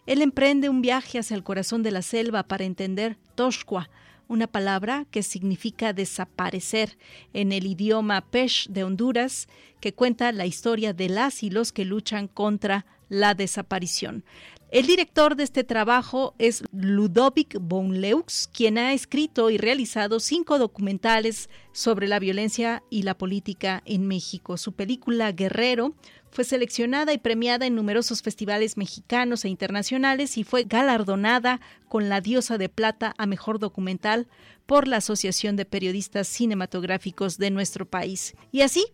Él 0.06 0.22
emprende 0.22 0.68
un 0.68 0.80
viaje 0.80 1.18
hacia 1.18 1.34
el 1.34 1.42
corazón 1.42 1.82
de 1.82 1.90
la 1.90 2.02
selva 2.02 2.44
para 2.44 2.62
entender 2.62 3.18
Toshqua, 3.34 3.90
una 4.28 4.46
palabra 4.46 5.06
que 5.10 5.22
significa 5.22 5.92
desaparecer 5.92 6.96
en 7.32 7.52
el 7.52 7.66
idioma 7.66 8.20
Pesh 8.20 8.68
de 8.68 8.84
Honduras, 8.84 9.48
que 9.80 9.92
cuenta 9.92 10.32
la 10.32 10.46
historia 10.46 10.92
de 10.92 11.08
las 11.08 11.42
y 11.42 11.50
los 11.50 11.72
que 11.72 11.84
luchan 11.84 12.28
contra 12.28 12.86
la 13.08 13.34
desaparición. 13.34 14.24
El 14.70 14.88
director 14.88 15.36
de 15.36 15.44
este 15.44 15.62
trabajo 15.62 16.34
es 16.38 16.64
Ludovic 16.72 17.58
Bonleux, 17.60 18.48
quien 18.52 18.76
ha 18.76 18.92
escrito 18.92 19.50
y 19.50 19.56
realizado 19.56 20.18
cinco 20.18 20.58
documentales 20.58 21.48
sobre 21.70 22.08
la 22.08 22.18
violencia 22.18 22.82
y 22.90 23.02
la 23.02 23.16
política 23.16 23.84
en 23.84 24.08
México. 24.08 24.56
Su 24.56 24.72
película 24.72 25.30
Guerrero 25.30 25.94
fue 26.34 26.42
seleccionada 26.42 27.12
y 27.12 27.18
premiada 27.18 27.64
en 27.64 27.76
numerosos 27.76 28.20
festivales 28.20 28.76
mexicanos 28.76 29.44
e 29.44 29.48
internacionales 29.48 30.36
y 30.36 30.42
fue 30.42 30.64
galardonada 30.64 31.60
con 31.88 32.08
la 32.08 32.20
Diosa 32.20 32.58
de 32.58 32.68
Plata 32.68 33.14
a 33.18 33.26
Mejor 33.26 33.60
Documental 33.60 34.26
por 34.66 34.88
la 34.88 34.96
Asociación 34.96 35.54
de 35.54 35.64
Periodistas 35.64 36.26
Cinematográficos 36.26 37.38
de 37.38 37.52
nuestro 37.52 37.86
país. 37.86 38.34
Y 38.50 38.62
así, 38.62 38.84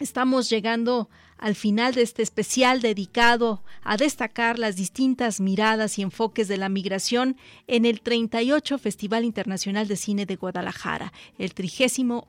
estamos 0.00 0.50
llegando 0.50 1.08
al 1.38 1.54
final 1.54 1.94
de 1.94 2.02
este 2.02 2.22
especial 2.22 2.82
dedicado 2.82 3.64
a 3.82 3.96
destacar 3.96 4.58
las 4.58 4.76
distintas 4.76 5.40
miradas 5.40 5.98
y 5.98 6.02
enfoques 6.02 6.46
de 6.46 6.58
la 6.58 6.68
migración 6.68 7.38
en 7.68 7.86
el 7.86 8.02
38 8.02 8.76
Festival 8.76 9.24
Internacional 9.24 9.88
de 9.88 9.96
Cine 9.96 10.26
de 10.26 10.36
Guadalajara, 10.36 11.14
el 11.38 11.54
38 11.54 12.26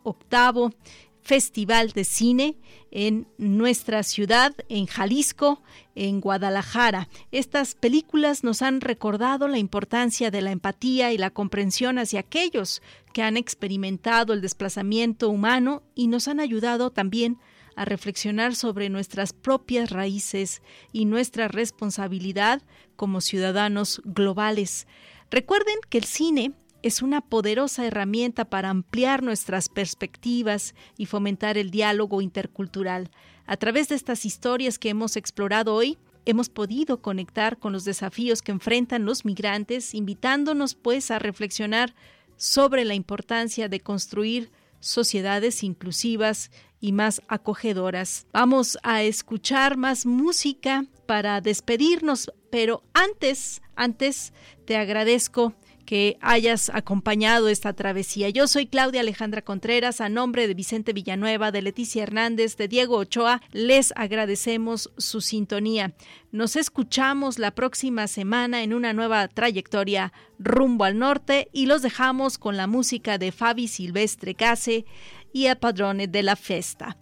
Festival 1.21 1.91
de 1.91 2.03
Cine 2.03 2.57
en 2.89 3.27
nuestra 3.37 4.03
ciudad, 4.03 4.53
en 4.69 4.85
Jalisco, 4.85 5.61
en 5.95 6.19
Guadalajara. 6.19 7.09
Estas 7.31 7.75
películas 7.75 8.43
nos 8.43 8.61
han 8.61 8.81
recordado 8.81 9.47
la 9.47 9.57
importancia 9.57 10.31
de 10.31 10.41
la 10.41 10.51
empatía 10.51 11.13
y 11.13 11.17
la 11.17 11.29
comprensión 11.29 11.99
hacia 11.99 12.21
aquellos 12.21 12.81
que 13.13 13.21
han 13.21 13.37
experimentado 13.37 14.33
el 14.33 14.41
desplazamiento 14.41 15.29
humano 15.29 15.83
y 15.95 16.07
nos 16.07 16.27
han 16.27 16.39
ayudado 16.39 16.91
también 16.91 17.37
a 17.75 17.85
reflexionar 17.85 18.55
sobre 18.55 18.89
nuestras 18.89 19.33
propias 19.33 19.91
raíces 19.91 20.61
y 20.91 21.05
nuestra 21.05 21.47
responsabilidad 21.47 22.61
como 22.95 23.21
ciudadanos 23.21 24.01
globales. 24.03 24.87
Recuerden 25.29 25.75
que 25.89 25.97
el 25.97 26.03
cine 26.03 26.51
es 26.83 27.01
una 27.01 27.21
poderosa 27.21 27.85
herramienta 27.85 28.45
para 28.45 28.69
ampliar 28.69 29.23
nuestras 29.23 29.69
perspectivas 29.69 30.75
y 30.97 31.05
fomentar 31.05 31.57
el 31.57 31.71
diálogo 31.71 32.21
intercultural. 32.21 33.11
A 33.45 33.57
través 33.57 33.89
de 33.89 33.95
estas 33.95 34.25
historias 34.25 34.79
que 34.79 34.89
hemos 34.89 35.15
explorado 35.15 35.73
hoy, 35.73 35.97
hemos 36.25 36.49
podido 36.49 37.01
conectar 37.01 37.57
con 37.57 37.73
los 37.73 37.83
desafíos 37.83 38.41
que 38.41 38.51
enfrentan 38.51 39.05
los 39.05 39.25
migrantes, 39.25 39.93
invitándonos 39.93 40.75
pues 40.75 41.11
a 41.11 41.19
reflexionar 41.19 41.93
sobre 42.37 42.85
la 42.85 42.93
importancia 42.93 43.69
de 43.69 43.79
construir 43.79 44.51
sociedades 44.79 45.63
inclusivas 45.63 46.51
y 46.79 46.91
más 46.91 47.21
acogedoras. 47.27 48.25
Vamos 48.33 48.77
a 48.81 49.03
escuchar 49.03 49.77
más 49.77 50.05
música 50.05 50.85
para 51.05 51.39
despedirnos, 51.39 52.31
pero 52.49 52.83
antes, 52.93 53.61
antes 53.75 54.33
te 54.65 54.75
agradezco 54.75 55.53
que 55.91 56.17
hayas 56.21 56.71
acompañado 56.73 57.49
esta 57.49 57.73
travesía. 57.73 58.29
Yo 58.29 58.47
soy 58.47 58.65
Claudia 58.65 59.01
Alejandra 59.01 59.41
Contreras, 59.41 59.99
a 59.99 60.07
nombre 60.07 60.47
de 60.47 60.53
Vicente 60.53 60.93
Villanueva, 60.93 61.51
de 61.51 61.61
Leticia 61.61 62.03
Hernández, 62.03 62.55
de 62.55 62.69
Diego 62.69 62.95
Ochoa, 62.95 63.41
les 63.51 63.91
agradecemos 63.97 64.89
su 64.97 65.19
sintonía. 65.19 65.93
Nos 66.31 66.55
escuchamos 66.55 67.39
la 67.39 67.51
próxima 67.51 68.07
semana 68.07 68.63
en 68.63 68.73
una 68.73 68.93
nueva 68.93 69.27
trayectoria 69.27 70.13
rumbo 70.39 70.85
al 70.85 70.97
norte 70.97 71.49
y 71.51 71.65
los 71.65 71.81
dejamos 71.81 72.37
con 72.37 72.55
la 72.55 72.67
música 72.67 73.17
de 73.17 73.33
Fabi 73.33 73.67
Silvestre 73.67 74.33
Case 74.33 74.85
y 75.33 75.47
a 75.47 75.59
Padrone 75.59 76.07
de 76.07 76.23
la 76.23 76.37
Festa. 76.37 76.95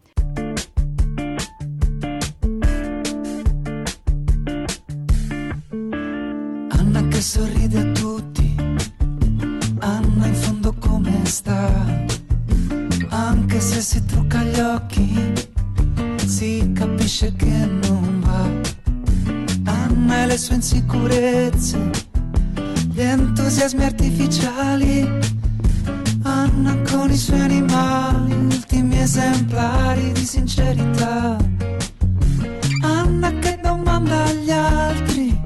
Sorride 7.22 7.84
come 11.30 11.32
sta, 11.32 12.06
anche 13.10 13.60
se 13.60 13.82
si 13.82 14.04
trucca 14.06 14.44
gli 14.44 14.60
occhi, 14.60 15.34
si 16.26 16.72
capisce 16.74 17.34
che 17.36 17.70
non 17.84 18.22
va. 18.22 19.72
Anna 19.72 20.24
e 20.24 20.26
le 20.26 20.38
sue 20.38 20.56
insicurezze, 20.56 21.90
gli 22.92 23.02
entusiasmi 23.02 23.84
artificiali, 23.84 25.08
Anna 26.24 26.76
con 26.92 27.12
i 27.12 27.18
suoi 27.18 27.42
animali, 27.42 28.34
ultimi 28.34 29.00
esemplari 29.00 30.12
di 30.12 30.26
sincerità. 30.26 31.38
Anna 32.82 33.32
che 33.40 33.60
domanda 33.62 34.26
agli 34.26 34.52
altri 34.52 35.40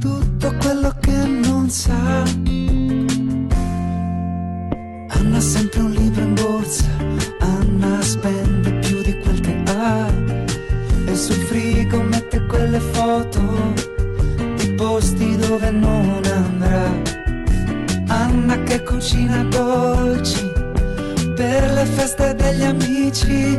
tutto 0.00 0.54
quello 0.60 0.94
che 1.00 1.26
non 1.26 1.68
sa. 1.68 2.47
Borsa, 6.68 6.84
Anna 7.40 8.00
spende 8.02 8.70
più 8.80 9.00
di 9.02 9.18
quel 9.18 9.40
che 9.40 9.62
ha. 9.66 10.06
E 11.06 11.16
sul 11.16 11.36
frigo 11.46 12.02
mette 12.02 12.44
quelle 12.46 12.80
foto 12.80 13.40
posti 14.76 15.36
dove 15.36 15.70
non 15.70 16.20
andrà. 16.24 16.86
Anna 18.08 18.62
che 18.62 18.82
cucina 18.82 19.42
dolci 19.44 20.52
per 21.34 21.72
le 21.72 21.84
feste 21.84 22.34
degli 22.34 22.62
amici. 22.62 23.58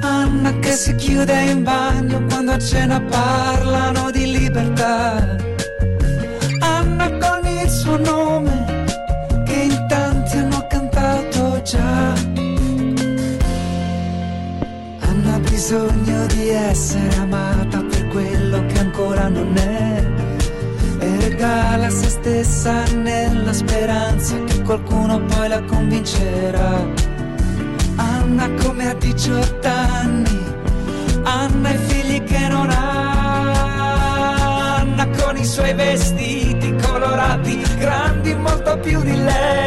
Anna 0.00 0.58
che 0.60 0.72
si 0.72 0.94
chiude 0.94 1.50
in 1.50 1.64
bagno 1.64 2.24
quando 2.28 2.52
a 2.52 2.58
cena 2.58 3.00
parlano 3.00 4.10
di 4.10 4.30
libertà. 4.30 5.36
Anna 6.60 7.10
con 7.18 7.46
il 7.46 7.68
suo 7.68 7.98
nome 7.98 8.75
già. 11.66 12.12
Anna 15.00 15.34
ha 15.34 15.38
bisogno 15.40 16.26
di 16.26 16.48
essere 16.48 17.16
amata 17.16 17.82
per 17.82 18.06
quello 18.08 18.64
che 18.66 18.78
ancora 18.78 19.26
non 19.26 19.56
è. 19.56 20.04
E 21.00 21.20
regala 21.28 21.90
se 21.90 22.08
stessa 22.08 22.84
nella 22.94 23.52
speranza 23.52 24.36
che 24.44 24.62
qualcuno 24.62 25.20
poi 25.24 25.48
la 25.48 25.60
convincerà. 25.62 26.86
Anna 27.96 28.48
come 28.62 28.90
a 28.90 28.94
18 28.94 29.68
anni, 29.68 30.44
Anna 31.24 31.70
i 31.70 31.78
figli 31.78 32.22
che 32.22 32.46
non 32.48 32.70
ha. 32.70 34.04
Anna 34.76 35.08
con 35.08 35.36
i 35.36 35.44
suoi 35.44 35.74
vestiti 35.74 36.76
colorati, 36.80 37.60
grandi 37.76 38.34
molto 38.36 38.78
più 38.78 39.02
di 39.02 39.16
lei. 39.16 39.65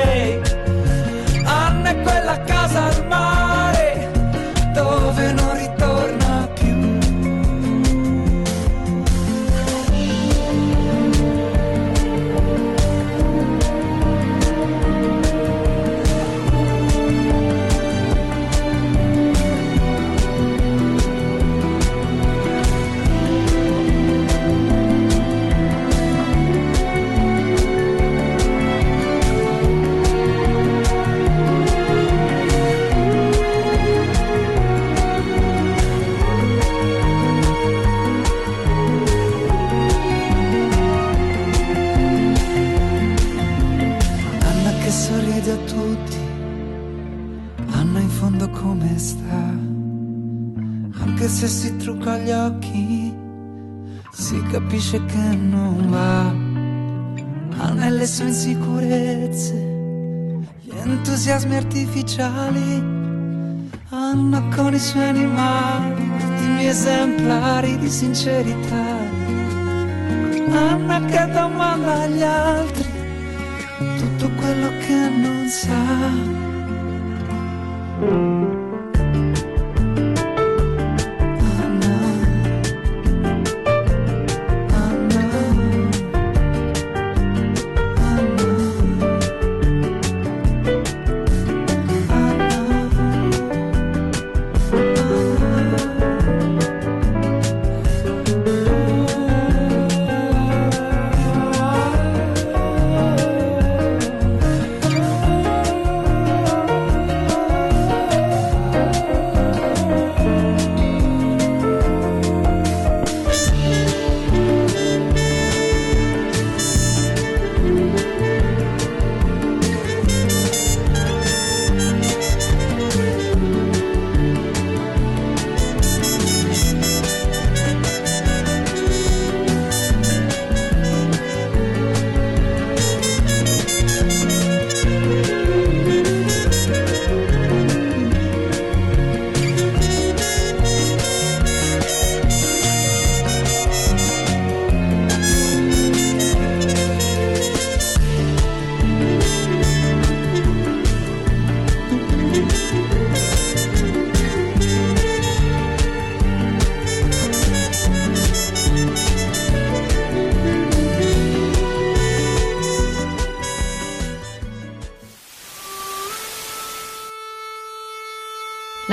Esemplari 66.69 67.77
di 67.77 67.89
sincerità. 67.89 68.85
Anna 70.51 71.03
che 71.05 71.25
domanda 71.31 72.01
agli 72.01 72.21
altri 72.21 72.89
tutto 73.97 74.29
quello 74.35 74.69
che 74.77 75.09
non 75.09 75.47
sa. 75.47 76.48